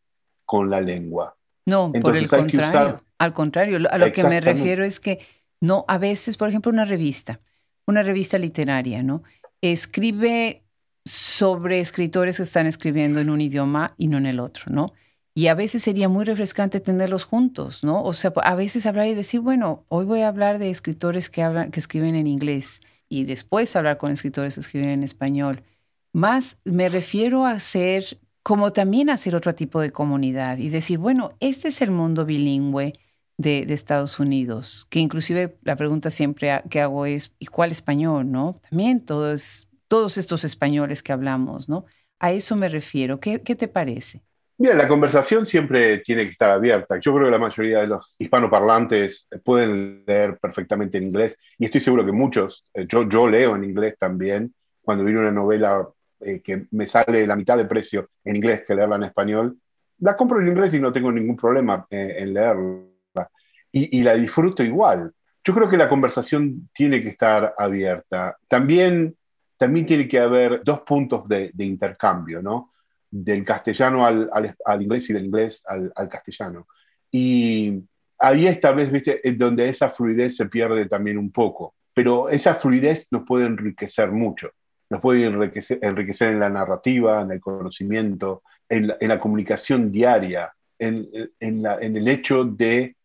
con 0.45 0.71
la 0.71 0.81
lengua. 0.81 1.37
No, 1.67 1.93
por 1.93 2.17
el 2.17 2.29
contrario. 2.29 2.97
Al 3.19 3.33
contrario, 3.33 3.79
a 3.91 3.99
lo 3.99 4.13
que 4.13 4.25
me 4.25 4.41
refiero 4.41 4.85
es 4.85 5.01
que 5.01 5.19
no, 5.61 5.85
a 5.89 5.99
veces, 5.99 6.37
por 6.37 6.49
ejemplo, 6.49 6.71
una 6.71 6.85
revista, 6.85 7.41
una 7.87 8.03
revista 8.03 8.39
literaria, 8.39 9.03
¿no? 9.03 9.23
Escribe 9.61 10.63
sobre 11.05 11.81
escritores 11.81 12.37
que 12.37 12.43
están 12.45 12.67
escribiendo 12.67 13.21
en 13.21 13.29
un 13.29 13.41
idioma 13.41 13.95
y 13.97 14.09
no 14.09 14.19
en 14.19 14.27
el 14.27 14.41
otro, 14.41 14.67
¿no? 14.69 14.93
Y 15.35 15.47
a 15.49 15.55
veces 15.55 15.83
sería 15.83 16.09
muy 16.09 16.25
refrescante 16.25 16.81
tenerlos 16.81 17.25
juntos, 17.25 17.85
¿no? 17.85 18.03
O 18.03 18.13
sea, 18.13 18.33
a 18.43 18.55
veces 18.55 18.87
hablar 18.87 19.07
y 19.07 19.15
decir, 19.15 19.41
bueno, 19.41 19.85
hoy 19.89 20.05
voy 20.05 20.23
a 20.23 20.29
hablar 20.29 20.59
de 20.59 20.71
escritores 20.71 21.31
que, 21.31 21.43
hablan, 21.43 21.71
que 21.71 21.81
escriben 21.81 22.15
en 22.15 22.27
inglés 22.27 22.83
y 23.09 23.25
después 23.25 23.75
hablar 23.77 23.99
con 23.99 24.13
escritores 24.13 24.55
que 24.55 24.61
escriben 24.61 24.91
en 24.91 25.03
español. 25.03 25.63
Más 26.13 26.61
me 26.65 26.89
refiero 26.89 27.47
a 27.47 27.61
ser 27.61 28.05
como 28.43 28.73
también 28.73 29.11
hacer 29.11 29.37
otro 29.37 29.55
tipo 29.55 29.81
de 29.81 29.91
comunidad 29.91 30.59
y 30.59 30.71
decir, 30.71 30.99
bueno, 30.99 31.37
este 31.39 31.69
es 31.69 31.83
el 31.83 31.91
mundo 31.91 32.25
bilingüe 32.25 32.95
de, 33.37 33.61
Estados 33.73 34.19
Unidos, 34.19 34.87
que 34.91 35.01
inclusive 35.01 35.59
la 35.63 35.77
pregunta 35.77 36.11
siempre 36.11 36.63
que 36.71 36.81
hago 36.81 37.07
es, 37.07 37.35
¿y 37.39 37.47
cuál 37.47 37.71
español? 37.71 38.31
¿No? 38.31 38.61
También 38.69 39.05
todos, 39.05 39.69
todos 39.87 40.17
estos 40.17 40.45
españoles 40.45 41.03
que 41.03 41.13
hablamos, 41.13 41.69
¿no? 41.69 41.85
A 42.19 42.33
eso 42.33 42.57
me 42.57 42.69
refiero. 42.69 43.21
¿Qué, 43.21 43.43
qué 43.43 43.55
te 43.55 43.69
parece? 43.69 44.23
Mira, 44.57 44.75
la 44.75 44.89
conversación 44.89 45.47
siempre 45.47 45.99
tiene 45.99 46.25
que 46.25 46.31
estar 46.31 46.51
abierta. 46.51 46.99
Yo 46.99 47.15
creo 47.15 47.27
que 47.27 47.31
la 47.31 47.39
mayoría 47.39 47.81
de 47.81 47.87
los 47.87 48.17
hispanoparlantes 48.19 49.29
pueden 49.45 50.03
leer 50.05 50.37
perfectamente 50.39 50.99
en 50.99 51.05
inglés 51.05 51.37
y 51.59 51.67
estoy 51.67 51.81
seguro 51.81 52.05
que 52.05 52.11
muchos, 52.11 52.67
eh, 52.75 52.85
yo, 52.89 53.09
yo 53.09 53.29
leo 53.29 53.55
en 53.55 53.63
inglés 53.63 53.95
también, 53.97 54.53
cuando 54.81 55.05
viene 55.05 55.21
una 55.21 55.31
novela 55.31 55.87
eh, 56.21 56.41
que 56.43 56.67
me 56.73 56.85
sale 56.85 57.27
la 57.27 57.37
mitad 57.37 57.57
de 57.57 57.65
precio 57.65 58.11
en 58.25 58.37
inglés 58.37 58.65
que 58.67 58.75
leerla 58.75 58.97
en 58.97 59.05
español, 59.05 59.57
la 60.01 60.17
compro 60.17 60.41
en 60.41 60.49
inglés 60.49 60.75
y 60.75 60.81
no 60.81 60.93
tengo 60.93 61.13
ningún 61.13 61.37
problema 61.37 61.87
eh, 61.91 62.17
en 62.19 62.35
leerla. 62.35 63.31
Y, 63.71 64.03
la 64.03 64.15
disfruto 64.15 64.63
igual. 64.63 65.13
Yo 65.45 65.55
creo 65.55 65.69
que 65.69 65.77
la 65.77 65.89
conversación 65.89 66.71
tiene 66.73 67.03
que 67.03 67.11
estar 67.11 67.55
abierta. 67.57 68.37
También, 68.49 69.17
también 69.57 69.87
tiene 69.87 70.09
que 70.09 70.19
haber 70.19 70.63
dos 70.65 70.81
puntos 70.81 71.29
de, 71.29 71.53
intercambio, 71.59 72.43
¿no? 72.43 72.73
Del 73.11 73.45
castellano 73.45 74.05
al, 74.05 74.29
al, 74.65 74.83
inglés 74.83 75.11
y 75.11 75.13
del 75.13 75.27
inglés 75.27 75.63
al, 75.67 75.93
al, 75.95 76.09
castellano. 76.09 76.67
Y 77.11 77.81
ahí 78.19 78.47
esta 78.47 78.73
vez, 78.73 78.91
viste, 78.91 79.21
es 79.27 79.39
donde 79.39 79.69
esa 79.69 79.91
fluidez 79.91 80.37
se 80.37 80.47
pierde 80.47 80.87
también 80.87 81.19
un 81.19 81.31
poco. 81.31 81.75
Pero 81.95 82.29
esa 82.29 82.55
fluidez 82.55 83.07
nos 83.11 83.25
puede 83.25 83.47
enriquecer 83.47 84.11
mucho 84.11 84.51
nos 84.91 85.01
puede 85.01 85.25
enriquecer, 85.25 86.29
en 86.29 86.41
la 86.41 86.49
narrativa, 86.49 87.21
en 87.23 87.33
el 87.33 87.41
conocimiento, 87.41 88.43
en 88.69 88.87
la, 88.87 89.21
comunicación 89.21 89.93
diaria, 89.93 90.53
en, 90.79 91.09
el 91.41 92.09
hecho 92.09 92.45
de 92.45 92.97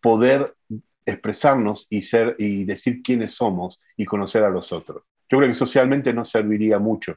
poder 0.00 0.54
expresarnos 1.06 1.86
y, 1.90 2.02
ser, 2.02 2.34
y 2.38 2.64
decir 2.64 3.02
quiénes 3.02 3.32
somos 3.32 3.80
y 3.96 4.04
conocer 4.04 4.44
a 4.44 4.50
los 4.50 4.72
otros. 4.72 5.02
Yo 5.28 5.38
creo 5.38 5.48
que 5.48 5.54
socialmente 5.54 6.12
nos 6.12 6.30
serviría 6.30 6.78
mucho. 6.78 7.14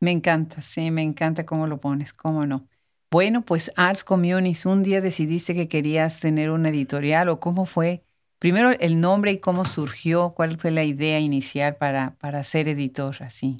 Me 0.00 0.10
encanta, 0.10 0.62
sí, 0.62 0.90
me 0.90 1.02
encanta 1.02 1.46
cómo 1.46 1.66
lo 1.66 1.80
pones, 1.80 2.12
cómo 2.12 2.46
no. 2.46 2.66
Bueno, 3.10 3.42
pues 3.44 3.72
Arts 3.76 4.04
Communis, 4.04 4.66
un 4.66 4.82
día 4.82 5.00
decidiste 5.00 5.54
que 5.54 5.68
querías 5.68 6.20
tener 6.20 6.50
una 6.50 6.68
editorial 6.68 7.28
o 7.28 7.40
cómo 7.40 7.66
fue 7.66 8.04
primero 8.40 8.70
el 8.80 9.00
nombre 9.00 9.30
y 9.32 9.38
cómo 9.38 9.64
surgió, 9.64 10.30
cuál 10.30 10.58
fue 10.58 10.72
la 10.72 10.82
idea 10.82 11.20
inicial 11.20 11.76
para, 11.76 12.16
para 12.18 12.42
ser 12.42 12.66
editor 12.66 13.14
así. 13.20 13.58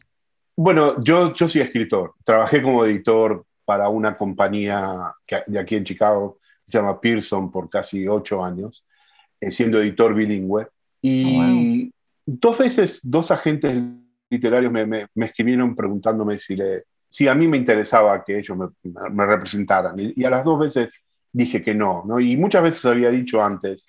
Bueno, 0.56 1.00
yo, 1.04 1.32
yo 1.34 1.48
soy 1.48 1.60
escritor. 1.60 2.14
Trabajé 2.24 2.60
como 2.60 2.84
editor 2.84 3.44
para 3.64 3.88
una 3.88 4.16
compañía 4.16 5.14
de 5.46 5.58
aquí 5.58 5.76
en 5.76 5.84
Chicago, 5.84 6.38
se 6.66 6.78
llama 6.78 7.00
Pearson, 7.00 7.52
por 7.52 7.68
casi 7.68 8.08
ocho 8.08 8.44
años, 8.44 8.84
eh, 9.40 9.50
siendo 9.50 9.80
editor 9.80 10.14
bilingüe. 10.14 10.66
Y 11.02 11.88
oh, 11.88 11.90
dos 12.26 12.58
veces, 12.58 13.00
dos 13.02 13.30
agentes 13.30 13.78
literarios 14.30 14.72
me, 14.72 14.86
me, 14.86 15.08
escribieron 15.24 15.76
preguntándome 15.76 16.38
si, 16.38 16.56
le, 16.56 16.84
si 17.08 17.28
a 17.28 17.34
mí 17.34 17.46
me 17.48 17.56
interesaba 17.56 18.24
que 18.24 18.38
ellos 18.38 18.56
me, 18.56 18.66
me 19.10 19.26
representaran. 19.26 19.98
Y, 19.98 20.14
y, 20.16 20.24
a 20.24 20.30
las 20.30 20.44
dos 20.44 20.58
veces 20.58 20.90
dije 21.32 21.62
que 21.62 21.74
no, 21.74 22.02
no. 22.06 22.18
Y 22.18 22.36
muchas 22.36 22.62
veces 22.62 22.84
había 22.86 23.10
dicho 23.10 23.42
antes 23.42 23.86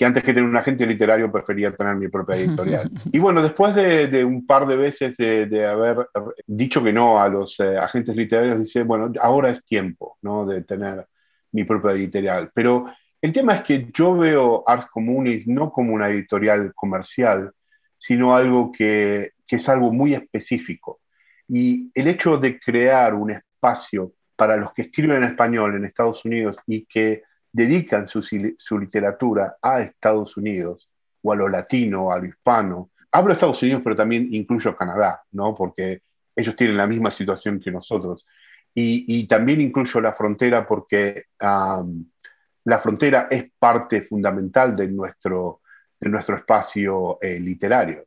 que 0.00 0.06
antes 0.06 0.22
que 0.22 0.32
tener 0.32 0.48
un 0.48 0.56
agente 0.56 0.86
literario 0.86 1.30
prefería 1.30 1.74
tener 1.74 1.94
mi 1.94 2.08
propia 2.08 2.36
editorial. 2.36 2.90
y 3.12 3.18
bueno, 3.18 3.42
después 3.42 3.74
de, 3.74 4.24
un 4.24 4.46
par 4.46 4.66
de 4.66 4.74
veces 4.74 5.14
de, 5.18 5.66
haber 5.66 6.08
dicho 6.46 6.82
que 6.82 6.90
no 6.90 7.20
a 7.20 7.28
los 7.28 7.60
eh, 7.60 7.76
agentes 7.76 8.16
literarios, 8.16 8.60
dice, 8.60 8.82
bueno, 8.82 9.12
ahora 9.20 9.50
es 9.50 9.62
tiempo 9.62 10.16
¿no? 10.22 10.46
de 10.46 10.62
tener 10.62 11.06
mi 11.52 11.64
propia 11.64 11.90
editorial. 11.90 12.50
Pero 12.54 12.86
el 13.20 13.30
tema 13.30 13.56
es 13.56 13.60
que 13.60 13.90
yo 13.92 14.16
veo 14.16 14.64
Ars 14.66 14.86
Comunis 14.86 15.46
no 15.46 15.70
como 15.70 15.92
una 15.92 16.08
editorial 16.08 16.72
comercial, 16.74 17.52
sino 17.98 18.34
algo 18.34 18.72
que, 18.72 19.32
que 19.46 19.56
es 19.56 19.68
algo 19.68 19.92
muy 19.92 20.14
específico. 20.14 21.00
Y 21.46 21.90
el 21.94 22.08
hecho 22.08 22.38
de 22.38 22.58
crear 22.58 23.12
un 23.12 23.32
espacio 23.32 24.14
para 24.34 24.56
los 24.56 24.72
que 24.72 24.80
escriben 24.80 25.18
en 25.18 25.24
español 25.24 25.76
en 25.76 25.84
Estados 25.84 26.24
Unidos 26.24 26.56
y 26.66 26.86
que 26.86 27.24
dedican 27.52 28.08
su, 28.08 28.78
literatura 28.78 29.56
a 29.60 29.80
Estados 29.80 30.36
Unidos 30.36 30.88
o 31.22 31.32
a 31.32 31.36
lo 31.36 31.48
latino 31.48 32.12
a 32.12 32.18
lo 32.18 32.26
hispano. 32.26 32.90
Hablo 33.12 33.28
de 33.28 33.34
Estados 33.34 33.62
Unidos, 33.62 33.82
pero 33.82 33.96
también 33.96 34.28
incluyo 34.32 34.76
Canadá, 34.76 35.22
¿no? 35.32 35.54
porque 35.54 36.02
ellos 36.34 36.54
tienen 36.54 36.76
la 36.76 36.86
misma 36.86 37.10
situación 37.10 37.60
que 37.60 37.70
nosotros. 37.70 38.26
y, 38.74 39.26
también 39.26 39.60
incluyo 39.60 40.00
la 40.00 40.12
frontera 40.12 40.66
porque 40.66 41.24
la 41.38 42.78
frontera 42.78 43.26
es 43.30 43.50
parte 43.58 44.02
fundamental 44.02 44.76
de 44.76 44.88
nuestro, 44.88 45.60
de 45.98 46.08
nuestro 46.08 46.36
espacio 46.36 47.18
eh, 47.20 47.40
literario. 47.40 48.06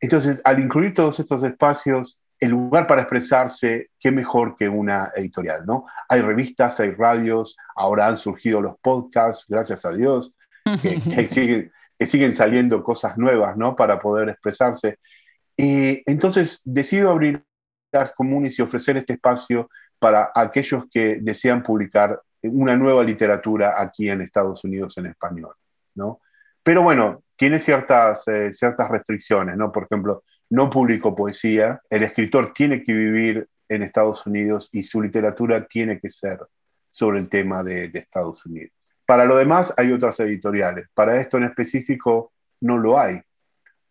Entonces, 0.00 0.40
al 0.44 0.58
incluir 0.58 0.94
todos 0.94 1.20
estos 1.20 1.44
espacios, 1.44 2.18
el 2.40 2.50
lugar 2.50 2.86
para 2.86 3.02
expresarse, 3.02 3.90
qué 4.00 4.10
mejor 4.10 4.56
que 4.56 4.68
una 4.68 5.12
editorial, 5.14 5.66
¿no? 5.66 5.84
Hay 6.08 6.22
revistas, 6.22 6.80
hay 6.80 6.92
radios, 6.92 7.56
ahora 7.76 8.06
han 8.06 8.16
surgido 8.16 8.62
los 8.62 8.78
podcasts, 8.80 9.44
gracias 9.46 9.84
a 9.84 9.92
Dios, 9.92 10.32
que, 10.82 11.26
siguen, 11.26 11.70
siguen, 12.00 12.34
saliendo 12.34 12.82
cosas 12.82 13.18
nuevas, 13.18 13.56
¿no? 13.58 13.76
Para 13.76 14.00
poder 14.00 14.30
expresarse. 14.30 14.98
Y 15.54 16.02
entonces, 16.10 16.62
decido 16.64 17.10
abrir 17.10 17.44
las 17.92 18.12
comunes 18.12 18.58
y 18.58 18.62
ofrecer 18.62 18.96
este 18.96 19.14
espacio 19.14 19.68
para 19.98 20.32
aquellos 20.34 20.84
que 20.90 21.18
desean 21.20 21.62
publicar 21.62 22.22
una 22.42 22.74
nueva 22.74 23.04
literatura 23.04 23.74
aquí 23.76 24.08
en 24.08 24.22
Estados 24.22 24.64
Unidos 24.64 24.96
en 24.96 25.06
español, 25.06 25.54
¿no? 25.94 26.20
Pero 26.62 26.82
bueno, 26.82 27.22
tiene 27.36 27.58
ciertas, 27.58 28.26
eh, 28.28 28.52
ciertas 28.52 28.88
restricciones, 28.88 29.56
¿no? 29.56 29.70
Por 29.70 29.84
ejemplo, 29.84 30.24
no 30.50 30.68
publico 30.68 31.14
poesía, 31.14 31.80
el 31.88 32.02
escritor 32.02 32.52
tiene 32.52 32.82
que 32.82 32.92
vivir 32.92 33.48
en 33.68 33.82
Estados 33.82 34.26
Unidos 34.26 34.68
y 34.72 34.82
su 34.82 35.00
literatura 35.00 35.66
tiene 35.66 36.00
que 36.00 36.10
ser 36.10 36.38
sobre 36.90 37.20
el 37.20 37.28
tema 37.28 37.62
de, 37.62 37.84
Estados 37.94 38.44
Unidos. 38.44 38.72
Para 39.06 39.24
lo 39.24 39.36
demás 39.36 39.72
hay 39.76 39.92
otras 39.92 40.18
editoriales, 40.20 40.88
para 40.92 41.20
esto 41.20 41.38
en 41.38 41.44
específico 41.44 42.32
no 42.60 42.76
lo 42.76 42.98
hay. 42.98 43.20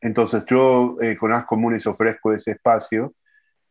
Entonces 0.02 0.46
yo 0.46 0.96
eh, 1.02 1.18
con 1.18 1.34
As 1.34 1.46
Comunes 1.46 1.88
ofrezco 1.88 2.34
ese 2.34 2.52
espacio 2.52 3.14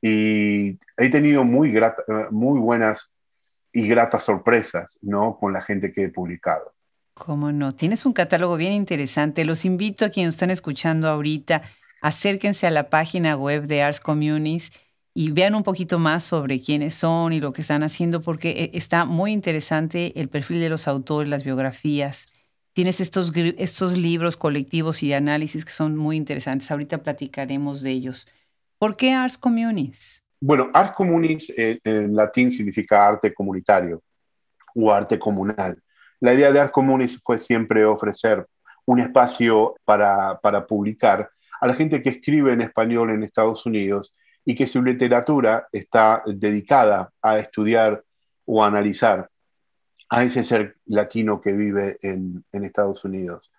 y 0.00 0.78
he 0.96 1.10
tenido 1.10 1.44
muy, 1.44 1.78
muy 2.30 2.58
buenas 2.58 3.14
y 3.72 3.86
gratas 3.86 4.24
sorpresas 4.24 4.98
¿no? 5.02 5.36
con 5.38 5.52
la 5.52 5.62
gente 5.62 5.92
que 5.92 6.04
he 6.04 6.08
publicado. 6.10 6.72
Cómo 7.14 7.50
no, 7.52 7.72
tienes 7.72 8.06
un 8.06 8.12
catálogo 8.12 8.56
bien 8.56 8.72
interesante. 8.72 9.44
Los 9.44 9.64
invito 9.64 10.04
a 10.04 10.10
quienes 10.10 10.34
están 10.34 10.50
escuchando 10.50 11.08
ahorita, 11.08 11.62
acérquense 12.00 12.66
a 12.66 12.70
la 12.70 12.90
página 12.90 13.36
web 13.36 13.66
de 13.66 13.82
Arts 13.82 14.00
Communities 14.00 14.70
y 15.14 15.32
vean 15.32 15.54
un 15.54 15.62
poquito 15.62 15.98
más 15.98 16.24
sobre 16.24 16.60
quiénes 16.60 16.94
son 16.94 17.32
y 17.32 17.40
lo 17.40 17.52
que 17.52 17.62
están 17.62 17.82
haciendo, 17.82 18.20
porque 18.20 18.50
eh, 18.50 18.70
está 18.74 19.04
muy 19.04 19.32
interesante 19.32 20.18
el 20.20 20.28
perfil 20.28 20.60
de 20.60 20.68
los 20.68 20.86
autores, 20.86 21.28
las 21.28 21.44
biografías. 21.44 22.28
Tienes 22.72 23.00
estos, 23.00 23.32
estos 23.34 23.98
libros 23.98 24.36
colectivos 24.36 25.02
y 25.02 25.12
análisis 25.12 25.64
que 25.64 25.72
son 25.72 25.96
muy 25.96 26.16
interesantes. 26.16 26.70
Ahorita 26.70 26.98
platicaremos 26.98 27.82
de 27.82 27.90
ellos. 27.90 28.28
¿Por 28.78 28.96
qué 28.96 29.12
Arts 29.12 29.36
Communities? 29.36 30.22
Bueno, 30.40 30.70
Arts 30.72 30.92
Communities 30.92 31.52
eh, 31.58 31.78
en 31.82 32.14
latín 32.14 32.52
significa 32.52 33.08
arte 33.08 33.34
comunitario 33.34 34.02
o 34.74 34.92
arte 34.92 35.18
comunal. 35.18 35.82
La 36.20 36.34
idea 36.34 36.50
de 36.50 36.58
Ars 36.58 36.72
Comunis 36.72 37.20
fue 37.22 37.38
siempre 37.38 37.84
ofrecer 37.84 38.44
un 38.84 39.00
espacio 39.00 39.76
para, 39.84 40.38
publicar 40.66 41.30
a 41.60 41.66
la 41.66 41.74
gente 41.74 42.02
que 42.02 42.10
escribe 42.10 42.52
en 42.52 42.62
español 42.62 43.10
en 43.10 43.22
Estados 43.22 43.66
Unidos 43.66 44.14
y 44.44 44.54
que 44.54 44.66
su 44.66 44.82
literatura 44.82 45.68
está 45.72 46.22
dedicada 46.26 47.12
a 47.20 47.38
estudiar 47.38 48.02
o 48.46 48.64
analizar 48.64 49.28
a 50.08 50.24
ese 50.24 50.42
ser 50.42 50.76
latino 50.86 51.40
que 51.40 51.52
vive 51.52 51.98
en, 52.02 52.44
Estados 52.52 53.04
Unidos. 53.04 53.52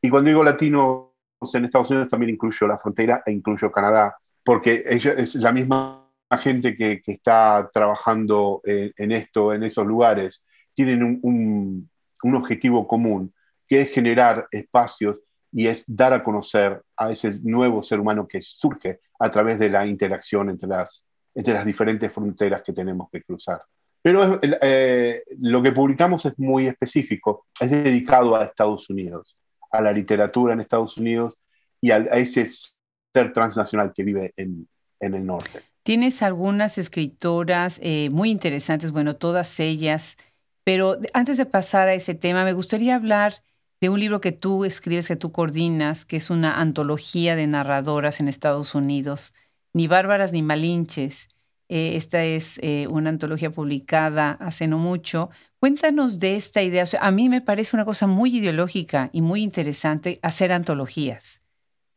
Y 0.00 0.10
cuando 0.10 0.28
digo 0.28 0.42
latino 0.42 1.14
en 1.54 1.64
Estados 1.64 1.90
Unidos 1.90 2.08
también 2.08 2.30
incluyo 2.30 2.66
la 2.66 2.78
frontera 2.78 3.22
e 3.24 3.32
incluyo 3.32 3.70
Canadá, 3.70 4.16
porque 4.44 4.84
es 4.84 5.34
la 5.36 5.52
misma 5.52 6.08
gente 6.40 6.74
que, 6.74 7.02
está 7.06 7.68
trabajando 7.72 8.62
en, 8.64 9.12
esto, 9.12 9.52
en 9.52 9.62
esos 9.62 9.86
lugares, 9.86 10.44
tienen 10.74 11.20
un, 11.22 11.88
un 12.22 12.34
objetivo 12.34 12.86
común, 12.88 13.32
que 13.68 13.82
es 13.82 13.90
generar 13.90 14.48
espacios 14.50 15.20
y 15.52 15.66
es 15.66 15.84
dar 15.86 16.12
a 16.12 16.24
conocer 16.24 16.82
a 16.96 17.10
ese 17.10 17.40
nuevo 17.42 17.82
ser 17.82 18.00
humano 18.00 18.26
que 18.26 18.40
surge 18.42 19.00
a 19.18 19.30
través 19.30 19.58
de 19.58 19.68
la 19.68 19.86
interacción 19.86 20.50
entre 20.50 20.68
las, 20.68 21.04
entre 21.34 21.54
las 21.54 21.64
diferentes 21.64 22.10
fronteras 22.10 22.62
que 22.62 22.72
tenemos 22.72 23.08
que 23.10 23.22
cruzar. 23.22 23.62
Pero 24.00 24.40
eh, 24.42 25.22
lo 25.40 25.62
que 25.62 25.72
publicamos 25.72 26.26
es 26.26 26.36
muy 26.38 26.66
específico, 26.66 27.46
es 27.60 27.70
dedicado 27.70 28.34
a 28.34 28.44
Estados 28.44 28.90
Unidos, 28.90 29.36
a 29.70 29.80
la 29.80 29.92
literatura 29.92 30.54
en 30.54 30.60
Estados 30.60 30.96
Unidos 30.96 31.38
y 31.80 31.90
a, 31.92 31.98
ese 31.98 32.46
ser 32.46 33.32
transnacional 33.32 33.92
que 33.94 34.02
vive 34.02 34.32
en, 34.36 34.66
en 34.98 35.14
el 35.14 35.24
norte. 35.24 35.60
Tienes 35.84 36.22
algunas 36.22 36.78
escritoras 36.78 37.78
eh, 37.82 38.08
muy 38.10 38.30
interesantes, 38.30 38.92
bueno, 38.92 39.16
todas 39.16 39.60
ellas 39.60 40.16
pero 40.64 40.98
antes 41.12 41.36
de 41.36 41.46
pasar 41.46 41.88
a 41.88 41.94
ese 41.94 42.14
tema, 42.14 42.44
me 42.44 42.52
gustaría 42.52 42.94
hablar 42.94 43.42
de 43.82 43.88
un 43.88 43.98
libro 43.98 44.20
que 44.20 44.30
tú 44.30 44.64
escribes, 44.64 45.08
que 45.08 45.16
tú 45.16 45.32
coordinas, 45.32 46.04
que 46.04 46.14
es 46.14 46.30
una 46.30 46.60
antología 46.60 47.34
de 47.34 47.48
narradoras 47.48 48.20
en 48.20 48.28
Estados 48.28 48.76
Unidos, 48.76 49.34
Ni 49.74 49.88
Bárbaras 49.88 50.32
ni 50.32 50.40
Malinches. 50.40 51.30
Eh, 51.68 51.96
esta 51.96 52.22
es 52.22 52.60
eh, 52.62 52.86
una 52.88 53.10
antología 53.10 53.50
publicada 53.50 54.38
hace 54.38 54.68
no 54.68 54.78
mucho. 54.78 55.30
Cuéntanos 55.58 56.20
de 56.20 56.36
esta 56.36 56.62
idea. 56.62 56.84
a 57.00 57.10
mí 57.10 57.28
me 57.28 57.40
parece 57.40 57.74
una 57.74 57.84
cosa 57.84 58.06
muy 58.06 58.36
ideológica 58.36 59.10
y 59.12 59.20
muy 59.20 59.42
interesante 59.42 60.20
hacer 60.22 60.52
antologías, 60.52 61.42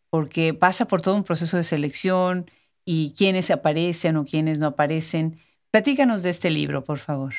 porque 0.10 0.56
pasa 0.56 0.88
por 0.88 1.04
todo 1.04 1.14
un 1.14 1.24
proceso 1.24 1.56
de 1.56 1.64
selección 1.64 2.50
y 2.84 3.14
quiénes 3.16 3.52
aparecen 3.52 4.18
o 4.18 4.26
quiénes 4.26 4.58
no 4.58 4.66
aparecen. 4.66 5.38
Platícanos 5.70 6.24
de 6.24 6.32
este 6.32 6.50
libro, 6.50 6.84
por 6.84 6.98
favor. 6.98 7.36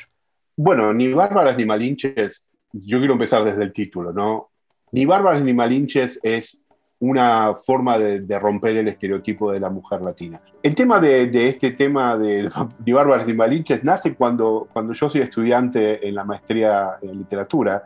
Bueno, 0.55 0.93
ni 0.93 1.11
bárbaras 1.11 1.57
ni 1.57 1.65
malinches, 1.65 2.45
yo 2.83 2.99
quiero 2.99 3.13
empezar 3.13 3.43
desde 3.43 3.63
el 3.63 3.71
título, 3.71 4.11
¿no? 4.11 4.49
Ni 4.91 5.05
bárbaras 5.05 5.41
ni 5.43 5.53
malinches 5.53 6.19
es 6.23 6.61
una 6.99 7.53
forma 7.55 7.97
de, 7.99 8.39
romper 8.39 8.77
el 8.77 8.87
estereotipo 8.87 9.51
de 9.51 9.59
la 9.59 9.69
mujer 9.69 10.01
latina. 10.01 10.39
El 10.63 10.73
tema 10.73 10.99
de, 10.99 11.29
este 11.47 11.71
tema 11.71 12.17
de 12.17 12.49
ni 12.85 12.91
bárbaras 12.91 13.27
ni 13.27 13.33
malinches 13.33 13.83
nace 13.83 14.15
cuando, 14.15 14.67
cuando 14.71 14.93
yo 14.93 15.09
soy 15.09 15.21
estudiante 15.21 16.07
en 16.07 16.15
la 16.15 16.23
maestría 16.23 16.97
en 17.01 17.19
literatura 17.19 17.85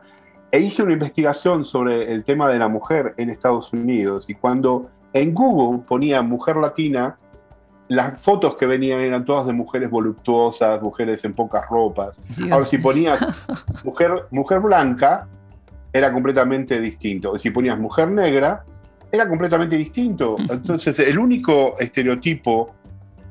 e 0.51 0.59
hice 0.59 0.83
una 0.83 0.93
investigación 0.93 1.65
sobre 1.65 2.11
el 2.11 2.23
tema 2.23 2.49
de 2.49 2.59
la 2.59 2.67
mujer 2.67 3.13
en 3.17 3.29
Estados 3.29 3.71
Unidos 3.73 4.29
y 4.29 4.35
cuando 4.35 4.89
en 5.13 5.33
Google 5.33 5.83
ponía 5.87 6.21
mujer 6.21 6.57
latina, 6.57 7.17
las 7.91 8.17
fotos 8.21 8.55
que 8.55 8.65
venían 8.65 9.01
eran 9.01 9.25
todas 9.25 9.45
de 9.45 9.51
mujeres 9.51 9.89
voluptuosas, 9.89 10.81
mujeres 10.81 11.25
en 11.25 11.33
pocas 11.33 11.67
ropas. 11.69 12.17
Ahora, 12.49 12.63
si 12.63 12.77
ponías 12.77 13.19
mujer, 13.83 14.27
mujer 14.31 14.61
blanca, 14.61 15.27
era 15.91 16.13
completamente 16.13 16.79
distinto. 16.79 17.37
Si 17.37 17.51
ponías 17.51 17.77
mujer 17.77 18.07
negra, 18.07 18.63
era 19.11 19.27
completamente 19.27 19.75
distinto. 19.75 20.37
Entonces, 20.49 20.97
el 20.99 21.19
único 21.19 21.77
estereotipo 21.79 22.75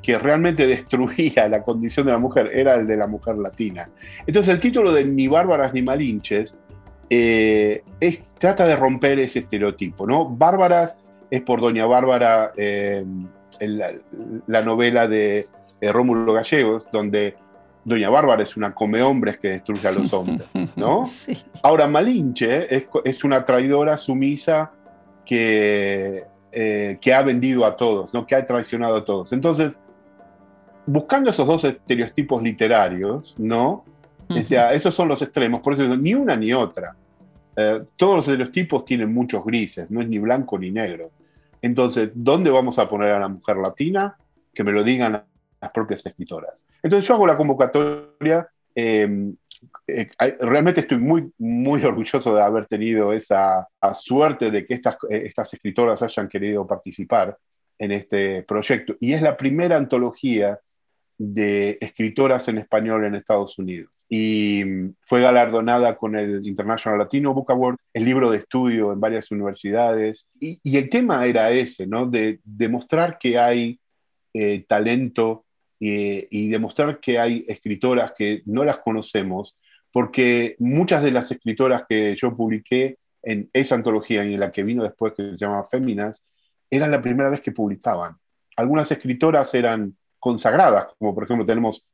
que 0.03 0.19
realmente 0.19 0.67
destruía 0.67 1.49
la 1.49 1.63
condición 1.63 2.05
de 2.05 2.13
la 2.13 2.19
mujer 2.19 2.51
era 2.53 2.75
el 2.75 2.87
de 2.87 2.99
la 2.99 3.07
mujer 3.07 3.37
latina. 3.39 3.89
Entonces, 4.27 4.53
el 4.53 4.61
título 4.61 4.93
de 4.93 5.07
Ni 5.07 5.27
bárbaras 5.27 5.73
ni 5.73 5.81
malinches 5.81 6.55
eh, 7.09 7.83
trata 8.37 8.67
de 8.67 8.77
romper 8.77 9.21
ese 9.21 9.39
estereotipo. 9.39 10.07
¿no? 10.07 10.29
Bárbaras 10.29 10.99
es 11.31 11.43
por 11.43 11.61
Doña 11.61 11.87
Bárbara. 11.87 12.53
Eh, 12.57 13.05
la, 13.61 14.63
novela 14.63 15.07
de, 15.09 15.49
Rómulo 15.81 16.33
Gallegos, 16.33 16.89
donde 16.93 17.37
Doña 17.85 18.11
Bárbara 18.11 18.43
es 18.43 18.57
una 18.57 18.73
come 18.73 19.03
hombres 19.03 19.39
que 19.39 19.49
destruye 19.49 19.89
a 19.89 19.93
los 19.93 20.13
hombres, 20.13 20.51
¿no? 20.77 21.05
Ahora, 21.63 21.87
Malinche 21.87 22.67
es, 23.05 23.25
una 23.25 23.45
traidora 23.45 23.97
sumisa 23.97 24.73
que, 25.25 26.25
eh, 26.53 26.99
que 27.01 27.15
ha 27.15 27.23
vendido 27.23 27.65
a 27.65 27.75
todos, 27.75 28.13
¿no? 28.13 28.25
Que 28.25 28.35
ha 28.35 28.45
traicionado 28.45 28.97
a 28.97 29.05
todos. 29.05 29.33
Entonces, 29.33 29.81
buscando 30.87 31.31
esos 31.31 31.47
dos 31.47 31.65
estereotipos 31.65 32.43
literarios, 32.43 33.35
¿no? 33.39 33.85
o 34.29 34.43
sea, 34.43 34.73
esos 34.73 34.95
son 34.95 35.09
los 35.09 35.21
extremos, 35.23 35.61
por 35.61 35.73
eso 35.73 35.85
ni 35.97 36.15
una 36.15 36.37
ni 36.37 36.53
otra. 36.53 36.95
Eh, 37.57 37.83
todos 37.97 38.17
los 38.17 38.29
estereotipos 38.29 38.85
tienen 38.85 39.13
muchos 39.13 39.45
grises, 39.45 39.91
no 39.91 40.01
es 40.01 40.09
ni 40.09 40.19
blanco 40.19 40.59
ni 40.59 40.71
negro. 40.71 41.11
Entonces, 41.63 42.11
¿dónde 42.15 42.51
vamos 42.51 42.79
a 42.79 42.89
poner 42.89 43.13
a 43.13 43.21
la 43.21 43.29
mujer 43.29 43.57
latina? 43.57 44.17
Que 44.55 44.65
me 44.65 44.73
lo 44.73 44.83
digan 44.83 45.25
las 45.61 45.71
propias 45.73 46.05
escritoras. 46.05 46.65
Entonces 46.83 47.07
yo 47.07 47.15
hago 47.15 47.27
la 47.27 47.37
convocatoria. 47.37 48.49
Em, 48.75 49.35
eh, 49.87 50.09
realmente 50.41 50.81
estoy 50.81 50.99
muy, 50.99 51.33
muy 51.39 51.85
orgulloso 51.85 52.35
de 52.35 52.43
haber 52.43 52.67
tenido 52.67 53.13
esa 53.13 53.69
suerte 53.93 54.51
de 54.51 54.65
que 54.65 54.75
estas, 54.75 54.97
eh, 55.09 55.23
estas 55.27 55.53
escritoras 55.53 56.03
hayan 56.03 56.29
querido 56.29 56.67
participar 56.67 57.37
en 57.79 57.93
este 57.93 58.43
proyecto. 58.43 58.97
Y 59.01 59.13
es 59.13 59.23
la 59.23 59.37
primera 59.37 59.77
antología 59.77 60.59
de 61.23 61.77
escritoras 61.83 62.49
en 62.49 62.57
español 62.57 63.05
en 63.05 63.15
Estados 63.15 63.59
Unidos. 63.59 63.91
Y 64.09 64.63
mm, 64.65 64.95
fue 65.07 65.21
galardonada 65.21 65.95
con 65.99 66.17
el 66.17 66.47
International 66.47 66.99
Latino 66.99 67.35
Book 67.35 67.51
Award, 67.53 67.77
el 67.93 68.07
libro 68.07 68.31
de 68.31 68.39
estudio 68.39 68.91
en 68.91 69.01
varias 69.01 69.31
universidades. 69.31 70.31
Y, 70.41 70.59
el 70.65 70.89
tema 70.89 71.27
era 71.27 71.51
ese, 71.51 71.87
¿no? 71.87 72.07
De 72.07 72.41
demostrar 72.43 73.19
que 73.19 73.39
hay 73.39 73.79
eh, 74.33 74.65
talento 74.67 75.45
y 75.83 76.49
demostrar 76.51 77.01
que 77.01 77.19
hay 77.19 77.47
escritoras 77.49 78.13
que 78.15 78.43
no 78.45 78.65
las 78.65 78.79
conocemos, 78.79 79.57
porque 79.91 80.55
muchas 80.59 81.03
de 81.03 81.11
las 81.11 81.33
escritoras 81.33 81.85
que 81.89 82.15
yo 82.17 82.37
publiqué 82.37 82.99
en 83.23 83.49
esa 83.55 83.77
antología 83.77 84.23
y 84.25 84.35
en 84.35 84.41
la 84.41 84.51
que 84.51 84.63
vino 84.63 84.83
después, 84.83 85.15
que 85.15 85.31
se 85.31 85.37
llama 85.37 85.65
Féminas, 85.65 86.23
era 86.71 86.87
la 86.87 87.01
primera 87.01 87.31
vez 87.31 87.41
que 87.41 87.53
publicaban. 87.53 88.15
Algunas 88.57 88.93
escritoras 88.93 89.55
eran 89.55 89.97
consagradas, 90.21 90.89
como 90.99 91.15
por 91.15 91.25
ejemplo 91.25 91.45
tenemos 91.45 91.85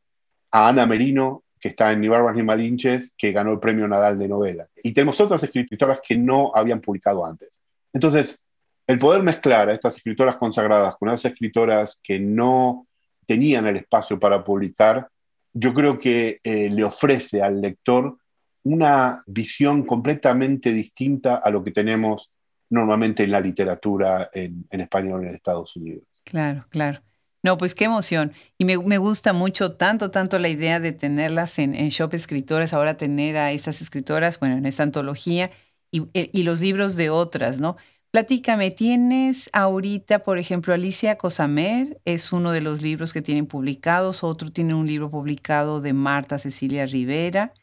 a 0.51 0.69
Ana 0.69 0.85
Merino, 0.85 1.45
que 1.59 1.69
está 1.69 1.93
en 1.93 2.01
Ni 2.01 2.09
Barbas 2.09 2.37
ni 2.37 2.43
Malinches, 2.43 3.15
que 3.17 3.33
ganó 3.33 3.53
el 3.53 3.59
premio 3.59 3.89
Nadal 3.89 4.19
de 4.19 4.29
novela. 4.29 4.67
Y 4.83 4.93
tenemos 4.93 5.19
otras 5.21 5.43
escritoras 5.43 6.01
que 6.07 6.17
no 6.19 6.53
habían 6.55 6.81
publicado 6.81 7.25
antes. 7.25 7.61
Entonces, 7.93 8.43
el 8.87 8.99
poder 8.99 9.23
mezclar 9.23 9.69
a 9.69 9.73
estas 9.73 9.97
escritoras 9.97 10.37
consagradas 10.37 10.97
con 10.97 11.09
esas 11.09 11.33
escritoras 11.33 11.99
que 12.03 12.21
no 12.21 12.87
tenían 13.27 13.67
el 13.67 13.77
espacio 13.77 14.19
para 14.19 14.45
publicar, 14.45 15.09
yo 15.53 15.73
creo 15.73 15.99
que 15.99 16.41
eh, 16.45 16.69
le 16.71 16.85
ofrece 16.85 17.43
al 17.43 17.61
lector 17.61 18.17
una 18.63 19.23
visión 19.27 19.85
completamente 19.85 20.73
distinta 20.73 21.37
a 21.37 21.51
lo 21.51 21.65
que 21.65 21.71
tenemos 21.71 22.31
normalmente 22.71 23.25
en 23.25 23.31
la 23.31 23.41
literatura 23.41 24.29
en, 24.33 24.67
español 24.71 25.25
en 25.25 25.35
Estados 25.35 25.77
Unidos. 25.77 26.05
Claro, 26.25 26.67
claro. 26.69 27.01
No, 27.47 27.57
pues 27.59 27.77
qué 27.77 27.85
emoción. 27.85 28.33
Y 28.59 28.65
me, 28.65 28.75
gusta 28.99 29.33
mucho, 29.33 29.71
tanto, 29.77 30.11
tanto 30.11 30.41
la 30.41 30.49
idea 30.49 30.81
de 30.81 30.91
tenerlas 30.91 31.61
en, 31.61 31.75
Shop 31.91 32.13
Escritores, 32.13 32.73
ahora 32.73 32.97
tener 32.97 33.37
a 33.37 33.53
estas 33.53 33.81
escritoras, 33.81 34.41
bueno, 34.41 34.57
en 34.57 34.67
esta 34.67 34.83
antología 34.83 35.53
y, 35.93 36.09
eh, 36.15 36.29
y 36.33 36.43
los 36.43 36.59
libros 36.61 36.97
de 36.97 37.09
otras, 37.09 37.61
¿no? 37.61 37.77
Platícame, 38.11 38.73
¿tienes 38.73 39.49
ahorita, 39.53 40.25
por 40.25 40.39
ejemplo, 40.39 40.75
Alicia 40.75 41.19
Cosamer? 41.19 42.01
Es 42.05 42.33
uno 42.33 42.51
de 42.51 42.63
los 42.63 42.83
libros 42.83 43.13
que 43.13 43.23
tienen 43.23 43.47
publicados, 43.47 44.25
otro 44.25 44.51
tiene 44.51 44.75
un 44.75 44.89
libro 44.89 45.09
publicado 45.09 45.81
de 45.81 45.93
Marta 45.93 46.41
Cecilia 46.41 46.85
Rivera 46.85 47.55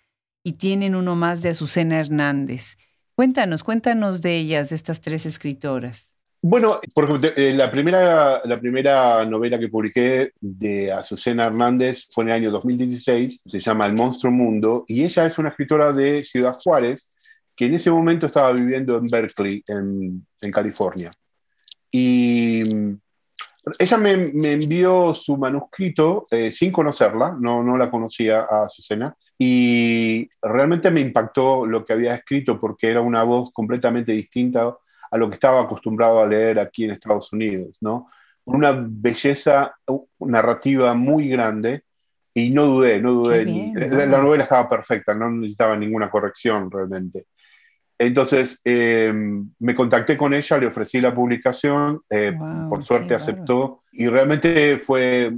y 0.43 0.53
tienen 0.53 0.95
uno 0.95 1.17
más 1.17 1.41
de 1.41 1.49
Azucena 1.49 1.99
Hernández. 1.99 2.77
Cuéntanos, 3.15 3.63
cuéntanos 3.63 4.21
de 4.21 4.37
ellas, 4.37 4.69
de 4.69 4.77
estas 4.77 5.01
tres 5.01 5.25
escritoras. 5.25 6.12
Bueno, 6.45 6.75
porque 6.93 7.33
eh, 7.37 7.53
la, 7.53 7.71
primera, 7.71 8.41
la 8.43 8.59
primera 8.59 9.23
novela 9.23 9.57
que 9.57 9.69
publiqué 9.69 10.33
de 10.41 10.91
Azucena 10.91 11.45
Hernández 11.45 12.09
fue 12.11 12.25
en 12.25 12.31
el 12.31 12.35
año 12.35 12.51
2016, 12.51 13.43
se 13.45 13.59
llama 13.61 13.85
El 13.85 13.93
Monstruo 13.93 14.29
Mundo, 14.29 14.83
y 14.85 15.05
ella 15.05 15.25
es 15.25 15.37
una 15.37 15.49
escritora 15.49 15.93
de 15.93 16.21
Ciudad 16.21 16.57
Juárez, 16.61 17.09
que 17.55 17.67
en 17.67 17.75
ese 17.75 17.89
momento 17.89 18.25
estaba 18.25 18.51
viviendo 18.51 18.97
en 18.97 19.07
Berkeley, 19.07 19.63
en, 19.67 20.27
en 20.41 20.51
California. 20.51 21.11
Y 21.89 22.63
mm, 22.65 22.99
ella 23.79 23.97
me, 23.97 24.17
me 24.17 24.51
envió 24.51 25.13
su 25.13 25.37
manuscrito 25.37 26.25
eh, 26.29 26.51
sin 26.51 26.73
conocerla, 26.73 27.37
no, 27.39 27.63
no 27.63 27.77
la 27.77 27.89
conocía 27.89 28.41
a 28.41 28.67
Susana, 28.67 29.15
y 29.39 30.27
realmente 30.41 30.91
me 30.91 30.99
impactó 30.99 31.65
lo 31.65 31.85
que 31.85 31.93
había 31.93 32.15
escrito 32.15 32.59
porque 32.59 32.89
era 32.89 32.99
una 32.99 33.23
voz 33.23 33.49
completamente 33.53 34.11
distinta 34.11 34.75
a 35.13 35.17
lo 35.17 35.29
que 35.29 35.35
estaba 35.35 35.61
acostumbrado 35.61 36.19
a 36.19 36.25
leer 36.25 36.59
aquí 36.59 36.85
en 36.85 36.91
Estados 36.91 37.31
Unidos, 37.31 37.77
¿no? 37.81 38.09
Una 38.45 38.75
belleza 38.75 39.75
narrativa 40.19 40.95
muy 40.95 41.29
grande 41.29 41.83
y 42.33 42.49
no 42.49 42.65
dudé, 42.65 42.99
no 42.99 43.13
dudé. 43.13 43.45
la, 43.75 44.07
la, 44.07 44.17
novela 44.17 44.41
estaba 44.41 44.67
perfecta, 44.67 45.13
no 45.13 45.29
necesitaba 45.29 45.77
ninguna 45.77 46.09
corrección 46.09 46.71
realmente. 46.71 47.27
Entonces 47.99 48.59
em, 48.63 49.51
me 49.59 49.75
contacté 49.75 50.17
con 50.17 50.33
ella, 50.33 50.57
le 50.57 50.65
ofrecí 50.65 50.99
la 50.99 51.13
publicación, 51.13 52.01
eh, 52.09 52.35
por 52.67 52.83
suerte 52.83 53.13
aceptó 53.13 53.83
y 53.91 54.07
realmente 54.07 54.79
fue 54.79 55.31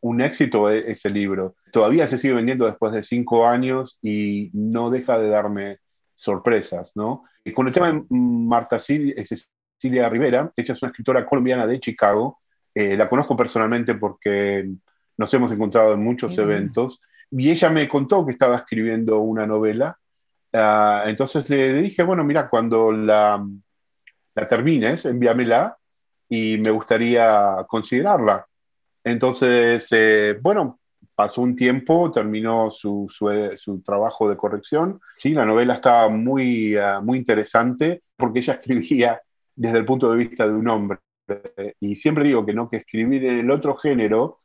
un 0.00 0.20
éxito 0.20 0.68
e, 0.68 0.90
ese 0.90 1.08
libro. 1.08 1.54
Todavía 1.70 2.08
se 2.08 2.18
sigue 2.18 2.34
vendiendo 2.34 2.66
después 2.66 2.92
de 2.92 3.04
cinco 3.04 3.46
años 3.46 4.00
y 4.02 4.50
no 4.54 4.90
deja 4.90 5.20
de 5.20 5.28
darme 5.28 5.78
sorpresas, 6.16 6.90
¿no? 6.96 7.22
Con 7.54 7.66
el 7.66 7.72
tema 7.72 7.90
de 7.90 8.04
Marta 8.10 8.78
Cecilia 8.78 10.08
Rivera, 10.08 10.52
ella 10.54 10.72
es 10.72 10.82
una 10.82 10.90
escritora 10.90 11.24
colombiana 11.24 11.66
de 11.66 11.80
Chicago, 11.80 12.40
eh, 12.74 12.96
la 12.96 13.08
conozco 13.08 13.36
personalmente 13.36 13.94
porque 13.94 14.68
nos 15.16 15.34
hemos 15.34 15.52
encontrado 15.52 15.94
en 15.94 16.02
muchos 16.02 16.36
eventos. 16.38 17.00
Y 17.30 17.50
ella 17.50 17.70
me 17.70 17.88
contó 17.88 18.24
que 18.24 18.32
estaba 18.32 18.56
escribiendo 18.56 19.20
una 19.20 19.46
novela. 19.46 19.98
Ah, 20.52 21.04
entonces 21.06 21.48
le 21.50 21.74
dije, 21.74 22.02
bueno, 22.02 22.24
mira, 22.24 22.48
cuando 22.48 22.90
la, 22.90 23.44
la 24.34 24.48
termines, 24.48 25.04
envíamela 25.04 25.76
y 26.28 26.58
me 26.58 26.70
gustaría 26.70 27.64
considerarla. 27.68 28.46
Entonces, 29.04 29.88
eh, 29.92 30.38
bueno, 30.40 30.79
pasó 31.20 31.42
un 31.42 31.54
tiempo, 31.54 32.10
terminó 32.10 32.70
su, 32.70 33.06
su, 33.10 33.82
trabajo 33.82 34.26
de 34.30 34.38
corrección. 34.38 34.98
Sí, 35.18 35.34
la 35.34 35.44
novela 35.44 35.74
estaba 35.74 36.08
muy, 36.08 36.74
ah, 36.76 37.02
muy 37.02 37.18
interesante 37.18 38.04
porque 38.16 38.38
ella 38.38 38.54
escribía 38.62 39.20
desde 39.54 39.76
el 39.76 39.84
punto 39.84 40.10
de 40.10 40.16
vista 40.16 40.46
de 40.46 40.54
un 40.54 40.66
hombre. 40.66 40.98
Y 41.78 41.94
siempre 41.96 42.24
digo 42.24 42.46
que 42.46 42.54
no, 42.54 42.70
que 42.70 42.78
escribir 42.78 43.22
en 43.26 43.40
el 43.40 43.50
otro 43.50 43.76
género 43.76 44.38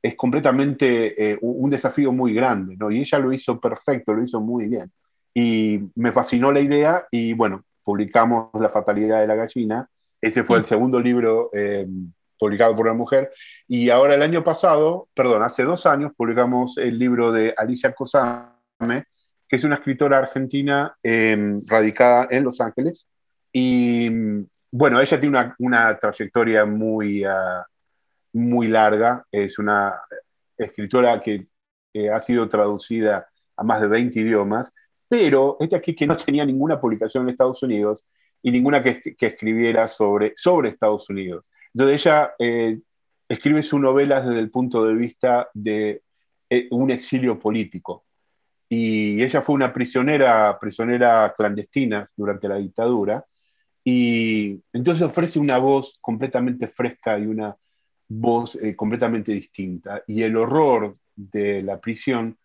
es 0.00 0.14
completamente 0.14 1.32
eh, 1.32 1.38
un 1.40 1.68
desafío 1.68 2.12
muy 2.12 2.32
grande, 2.32 2.76
¿no? 2.76 2.92
Y 2.92 3.00
ella 3.00 3.18
lo 3.18 3.32
hizo 3.32 3.58
perfecto, 3.58 4.14
lo 4.14 4.22
hizo 4.22 4.40
muy 4.40 4.68
bien. 4.68 4.88
Y 5.34 5.80
me 5.96 6.12
fascinó 6.12 6.52
la 6.52 6.60
idea 6.60 7.06
y 7.10 7.32
bueno, 7.32 7.64
publicamos 7.82 8.50
La 8.60 8.68
fatalidad 8.68 9.20
de 9.20 9.26
la 9.26 9.34
gallina. 9.34 9.90
Ese 10.20 10.44
fue 10.44 10.58
el 10.58 10.64
segundo 10.64 11.00
libro 11.00 11.50
eh, 11.52 11.88
publicado 12.40 12.74
por 12.74 12.86
una 12.86 12.94
mujer. 12.94 13.30
Y 13.68 13.90
ahora 13.90 14.14
el 14.14 14.22
año 14.22 14.42
pasado, 14.42 15.08
perdón, 15.14 15.42
hace 15.42 15.62
dos 15.62 15.86
años, 15.86 16.12
publicamos 16.16 16.78
el 16.78 16.98
libro 16.98 17.30
de 17.30 17.54
Alicia 17.56 17.92
Cosame, 17.92 19.04
que 19.46 19.56
es 19.56 19.64
una 19.64 19.76
escritora 19.76 20.18
argentina 20.18 20.96
em, 21.02 21.62
radicada 21.66 22.26
en 22.30 22.44
Los 22.44 22.60
Ángeles. 22.60 23.08
Y 23.52 24.08
bueno, 24.72 25.00
ella 25.00 25.20
tiene 25.20 25.38
una, 25.38 25.54
una 25.58 25.98
trayectoria 25.98 26.64
muy, 26.64 27.22
ah, 27.24 27.64
muy 28.32 28.68
larga. 28.68 29.24
Es 29.30 29.58
una 29.58 29.94
escritora 30.56 31.20
que 31.20 31.46
ha 32.12 32.20
sido 32.20 32.48
traducida 32.48 33.28
a 33.56 33.62
más 33.62 33.80
de 33.80 33.88
20 33.88 34.18
idiomas 34.18 34.72
pero 35.10 35.56
este 35.58 35.74
aquí 35.74 35.92
que 35.92 36.06
no 36.06 36.16
tenía 36.16 36.46
ninguna 36.46 36.80
publicación 36.80 37.24
en 37.24 37.30
Estados 37.30 37.60
Unidos 37.64 38.06
y 38.40 38.52
ninguna 38.52 38.80
que, 38.80 39.16
escribiera 39.18 39.88
sobre, 39.88 40.34
sobre 40.36 40.68
Estados 40.68 41.10
Unidos. 41.10 41.50
Entonces 41.74 42.00
ella 42.00 42.32
eh, 42.38 42.80
escribe 43.28 43.62
su 43.62 43.78
novela 43.78 44.20
desde 44.20 44.40
el 44.40 44.50
punto 44.50 44.84
de 44.84 44.94
vista 44.94 45.48
de 45.54 46.02
eh, 46.48 46.68
un 46.70 46.90
exilio 46.90 47.38
político. 47.38 48.04
Y 48.68 49.22
ella 49.22 49.42
fue 49.42 49.54
una 49.54 49.72
prisionera, 49.72 50.58
prisionera 50.60 51.34
clandestina 51.36 52.06
durante 52.16 52.48
la 52.48 52.56
dictadura. 52.56 53.24
Y 53.84 54.62
entonces 54.72 55.02
ofrece 55.02 55.38
una 55.38 55.58
voz 55.58 55.98
completamente 56.00 56.68
fresca 56.68 57.18
y 57.18 57.26
una 57.26 57.56
voz 58.08 58.56
eh, 58.56 58.76
completamente 58.76 59.32
distinta. 59.32 60.02
Y 60.06 60.22
el 60.22 60.36
horror 60.36 60.94
de 61.16 61.62
la 61.62 61.80
prisión 61.80 62.36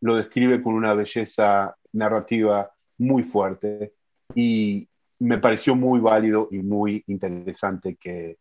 lo 0.00 0.16
describe 0.16 0.62
con 0.62 0.74
una 0.74 0.94
belleza 0.94 1.76
narrativa 1.92 2.70
muy 2.98 3.22
fuerte 3.22 3.94
y 4.34 4.88
me 5.18 5.38
pareció 5.38 5.74
muy 5.74 6.00
válido 6.00 6.48
y 6.50 6.58
muy 6.58 7.02
interesante 7.06 7.96
que, 7.96 8.38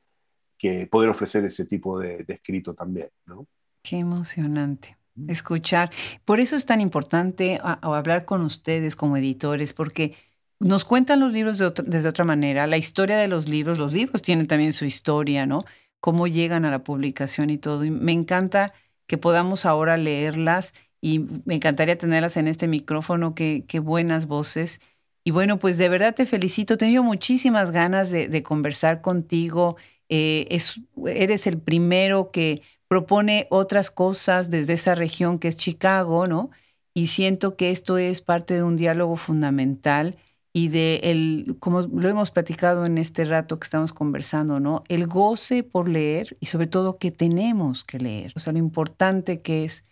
que 0.63 0.87
poder 0.87 1.09
ofrecer 1.09 1.43
ese 1.43 1.65
tipo 1.65 1.99
de, 1.99 2.23
escrito 2.25 2.73
también. 2.73 3.09
¿no? 3.25 3.45
Qué 3.81 3.97
emocionante 3.97 4.95
escuchar. 5.27 5.91
Por 6.23 6.39
eso 6.39 6.55
es 6.55 6.65
tan 6.65 6.79
importante 6.79 7.59
hablar 7.61 8.23
con 8.23 8.43
ustedes 8.43 8.95
como 8.95 9.17
editores, 9.17 9.73
porque 9.73 10.15
nos 10.61 10.85
cuentan 10.85 11.19
los 11.19 11.33
libros 11.33 11.57
de 11.57 11.69
desde 11.85 12.07
otra 12.07 12.23
manera, 12.23 12.65
la 12.65 12.77
historia 12.77 13.17
de 13.17 13.27
los 13.27 13.49
libros, 13.49 13.77
los 13.77 13.91
libros 13.91 14.21
tienen 14.21 14.47
también 14.47 14.71
su 14.71 14.85
historia, 14.85 15.45
¿no? 15.45 15.59
Cómo 15.99 16.27
llegan 16.27 16.63
a 16.63 16.71
la 16.71 16.81
publicación 16.85 17.49
y 17.49 17.57
todo. 17.57 17.83
Y 17.83 17.91
me 17.91 18.13
encanta 18.13 18.73
que 19.05 19.17
podamos 19.17 19.65
ahora 19.65 19.97
leerlas 19.97 20.73
y 21.01 21.19
me 21.43 21.55
encantaría 21.55 21.97
tenerlas 21.97 22.37
en 22.37 22.47
este 22.47 22.69
micrófono, 22.69 23.35
qué, 23.35 23.65
qué 23.67 23.79
buenas 23.79 24.27
voces. 24.27 24.79
Y 25.25 25.31
bueno, 25.31 25.57
pues 25.57 25.77
de 25.77 25.87
verdad 25.87 26.13
te 26.13 26.25
felicito, 26.25 26.73
he 26.73 26.77
tenido 26.77 27.01
muchísimas 27.01 27.71
ganas 27.71 28.09
de, 28.11 28.43
conversar 28.43 29.01
contigo. 29.01 29.77
Eh, 30.15 30.45
es, 30.51 30.79
eres 31.07 31.47
el 31.47 31.57
primero 31.57 32.29
que 32.29 32.61
propone 32.87 33.47
otras 33.49 33.89
cosas 33.89 34.51
desde 34.51 34.73
esa 34.73 34.93
región 34.93 35.39
que 35.39 35.47
es 35.47 35.57
Chicago, 35.57 36.27
¿no? 36.27 36.51
Y 36.93 37.07
siento 37.07 37.55
que 37.57 37.71
esto 37.71 37.97
es 37.97 38.21
parte 38.21 38.53
de 38.53 38.61
un 38.61 38.77
diálogo 38.77 39.15
fundamental 39.15 40.15
y 40.53 40.67
de 40.67 40.97
el, 41.05 41.57
como 41.59 41.81
lo 41.81 42.07
hemos 42.07 42.29
platicado 42.29 42.85
en 42.85 42.99
este 42.99 43.25
rato 43.25 43.59
que 43.59 43.65
estamos 43.65 43.91
conversando, 43.91 44.59
¿no? 44.59 44.83
El 44.87 45.07
goce 45.07 45.63
por 45.63 45.89
leer 45.89 46.37
y 46.39 46.45
sobre 46.45 46.67
todo 46.67 46.99
que 46.99 47.09
tenemos 47.09 47.83
que 47.83 47.97
leer. 47.97 48.33
O 48.35 48.39
sea, 48.39 48.53
lo 48.53 48.59
importante 48.59 49.41
que 49.41 49.63
es 49.63 49.83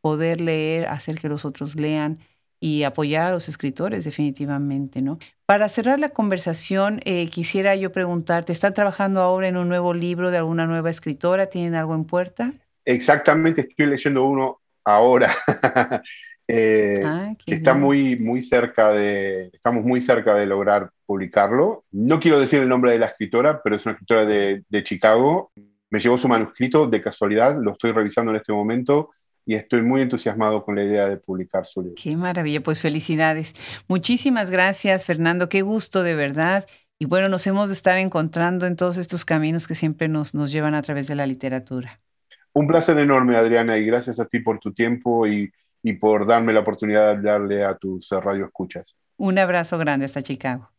poder 0.00 0.40
leer, 0.40 0.86
hacer 0.86 1.18
que 1.18 1.28
los 1.28 1.44
otros 1.44 1.74
lean 1.74 2.20
y 2.60 2.84
apoyar 2.84 3.26
a 3.26 3.30
los 3.30 3.48
escritores 3.48 4.04
definitivamente, 4.04 5.02
¿no? 5.02 5.18
Para 5.44 5.68
cerrar 5.68 6.00
la 6.00 6.08
conversación, 6.08 7.00
eh, 7.04 7.28
quisiera 7.28 7.76
yo 7.76 7.92
preguntarte, 7.92 8.52
¿están 8.52 8.74
trabajando 8.74 9.20
ahora 9.20 9.48
en 9.48 9.56
un 9.56 9.68
nuevo 9.68 9.94
libro 9.94 10.30
de 10.30 10.38
alguna 10.38 10.66
nueva 10.66 10.90
escritora? 10.90 11.46
¿Tienen 11.46 11.74
algo 11.74 11.94
en 11.94 12.04
puerta? 12.04 12.50
Exactamente, 12.84 13.62
estoy 13.62 13.86
leyendo 13.86 14.24
uno 14.24 14.60
ahora. 14.84 15.34
Eh, 16.48 17.02
ah, 17.04 17.34
que 17.44 17.56
está 17.56 17.74
muy, 17.74 18.16
muy 18.20 18.40
cerca 18.40 18.92
de, 18.92 19.50
estamos 19.52 19.82
muy 19.82 20.00
cerca 20.00 20.32
de 20.34 20.46
lograr 20.46 20.90
publicarlo. 21.04 21.84
No 21.90 22.20
quiero 22.20 22.38
decir 22.38 22.62
el 22.62 22.68
nombre 22.68 22.92
de 22.92 23.00
la 23.00 23.06
escritora, 23.06 23.60
pero 23.64 23.74
es 23.74 23.84
una 23.84 23.94
escritora 23.94 24.24
de, 24.24 24.62
de 24.68 24.84
Chicago. 24.84 25.50
Me 25.90 25.98
llevó 25.98 26.16
su 26.16 26.28
manuscrito 26.28 26.86
de 26.86 27.00
casualidad, 27.00 27.60
lo 27.60 27.72
estoy 27.72 27.90
revisando 27.90 28.30
en 28.30 28.36
este 28.36 28.52
momento 28.52 29.10
y 29.46 29.54
estoy 29.54 29.82
muy 29.82 30.02
entusiasmado 30.02 30.64
con 30.64 30.74
la 30.74 30.82
idea 30.82 31.08
de 31.08 31.16
publicar 31.16 31.64
su 31.64 31.80
libro. 31.80 31.94
Qué 32.02 32.16
maravilla, 32.16 32.60
pues 32.62 32.82
felicidades. 32.82 33.54
Muchísimas 33.86 34.50
gracias, 34.50 35.04
Fernando, 35.06 35.48
qué 35.48 35.62
gusto 35.62 36.02
de 36.02 36.16
verdad. 36.16 36.66
Y 36.98 37.04
bueno, 37.04 37.28
nos 37.28 37.46
hemos 37.46 37.68
de 37.68 37.74
estar 37.74 37.96
encontrando 37.96 38.66
en 38.66 38.74
todos 38.74 38.98
estos 38.98 39.24
caminos 39.24 39.68
que 39.68 39.76
siempre 39.76 40.08
nos, 40.08 40.34
nos 40.34 40.50
llevan 40.50 40.74
a 40.74 40.82
través 40.82 41.06
de 41.06 41.14
la 41.14 41.26
literatura. 41.26 42.00
Un 42.52 42.66
placer 42.66 42.98
enorme, 42.98 43.36
Adriana, 43.36 43.78
y 43.78 43.86
gracias 43.86 44.18
a 44.18 44.26
ti 44.26 44.40
por 44.40 44.58
tu 44.58 44.72
tiempo 44.72 45.26
y, 45.28 45.52
y 45.82 45.92
por 45.92 46.26
darme 46.26 46.52
la 46.52 46.60
oportunidad 46.60 47.16
de 47.16 47.22
darle 47.22 47.64
a 47.64 47.76
tus 47.76 48.08
radio 48.10 48.46
escuchas. 48.46 48.96
Un 49.16 49.38
abrazo 49.38 49.78
grande 49.78 50.06
hasta 50.06 50.22
Chicago. 50.22 50.70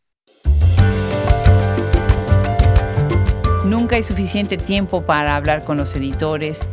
Nunca 3.64 3.96
hay 3.96 4.02
suficiente 4.02 4.56
tiempo 4.56 5.06
para 5.06 5.36
hablar 5.36 5.64
con 5.64 5.76
los 5.76 5.94
editores 5.94 6.66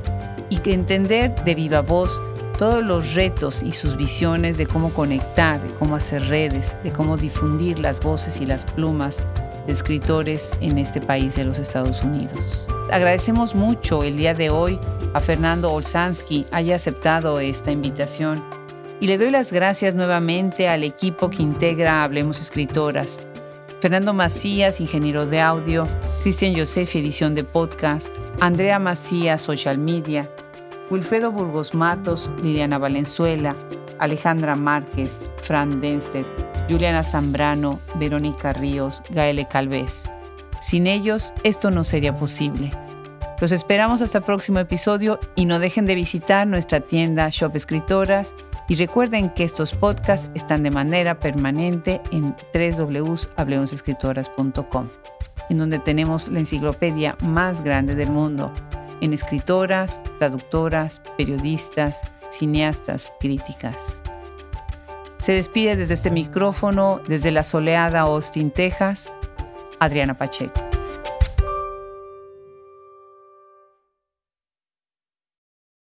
y 0.49 0.59
entender 0.69 1.35
de 1.43 1.55
viva 1.55 1.81
voz 1.81 2.21
todos 2.57 2.83
los 2.83 3.13
retos 3.15 3.63
y 3.63 3.73
sus 3.73 3.97
visiones 3.97 4.57
de 4.57 4.65
cómo 4.65 4.93
conectar, 4.93 5.61
de 5.61 5.73
cómo 5.75 5.95
hacer 5.95 6.27
redes, 6.27 6.77
de 6.83 6.91
cómo 6.91 7.17
difundir 7.17 7.79
las 7.79 7.99
voces 7.99 8.39
y 8.39 8.45
las 8.45 8.63
plumas 8.63 9.23
de 9.65 9.73
escritores 9.73 10.53
en 10.61 10.77
este 10.77 11.01
país 11.01 11.35
de 11.35 11.43
los 11.43 11.59
Estados 11.59 12.03
Unidos. 12.03 12.67
Agradecemos 12.91 13.55
mucho 13.55 14.03
el 14.03 14.15
día 14.15 14.33
de 14.33 14.49
hoy 14.49 14.79
a 15.13 15.19
Fernando 15.19 15.71
Olsansky 15.71 16.45
haya 16.51 16.75
aceptado 16.75 17.39
esta 17.39 17.71
invitación 17.71 18.43
y 18.99 19.07
le 19.07 19.17
doy 19.17 19.31
las 19.31 19.51
gracias 19.51 19.95
nuevamente 19.95 20.67
al 20.67 20.83
equipo 20.83 21.29
que 21.29 21.43
integra 21.43 22.03
Hablemos 22.03 22.39
Escritoras. 22.39 23.23
Fernando 23.81 24.13
Macías, 24.13 24.79
ingeniero 24.79 25.25
de 25.25 25.41
audio, 25.41 25.87
Cristian 26.23 26.55
Josef, 26.55 26.95
edición 26.95 27.35
de 27.35 27.43
podcast, 27.43 28.09
Andrea 28.41 28.79
Macías, 28.79 29.41
social 29.41 29.77
media, 29.77 30.29
Wilfredo 30.89 31.31
Burgos 31.31 31.73
Matos, 31.73 32.29
Liliana 32.43 32.77
Valenzuela, 32.77 33.55
Alejandra 33.99 34.55
Márquez, 34.55 35.29
Fran 35.41 35.81
Denstedt, 35.81 36.27
Juliana 36.69 37.03
Zambrano, 37.03 37.79
Verónica 37.95 38.53
Ríos, 38.53 39.03
Gaele 39.09 39.47
Calvez. 39.47 40.05
Sin 40.59 40.87
ellos, 40.87 41.33
esto 41.43 41.69
no 41.71 41.83
sería 41.83 42.15
posible. 42.15 42.71
Los 43.39 43.51
esperamos 43.51 44.01
hasta 44.01 44.19
el 44.19 44.23
próximo 44.23 44.59
episodio 44.59 45.19
y 45.35 45.43
no 45.45 45.59
dejen 45.59 45.85
de 45.85 45.95
visitar 45.95 46.47
nuestra 46.47 46.79
tienda 46.79 47.27
Shop 47.29 47.53
Escritoras 47.55 48.33
y 48.69 48.75
recuerden 48.75 49.29
que 49.29 49.43
estos 49.43 49.73
podcasts 49.73 50.29
están 50.33 50.63
de 50.63 50.71
manera 50.71 51.19
permanente 51.19 52.01
en 52.11 52.33
www.hablemosescritoras.com, 52.53 54.87
en 55.49 55.57
donde 55.57 55.79
tenemos 55.79 56.27
la 56.27 56.39
enciclopedia 56.39 57.17
más 57.21 57.61
grande 57.61 57.95
del 57.95 58.09
mundo 58.09 58.51
en 59.01 59.13
escritoras, 59.13 60.01
traductoras, 60.19 61.01
periodistas, 61.17 62.01
cineastas, 62.29 63.13
críticas. 63.19 64.01
Se 65.19 65.33
despide 65.33 65.75
desde 65.75 65.93
este 65.93 66.11
micrófono, 66.11 67.01
desde 67.07 67.31
la 67.31 67.43
soleada 67.43 68.01
Austin, 68.01 68.51
Texas, 68.51 69.13
Adriana 69.79 70.13
Pacheco. 70.13 70.64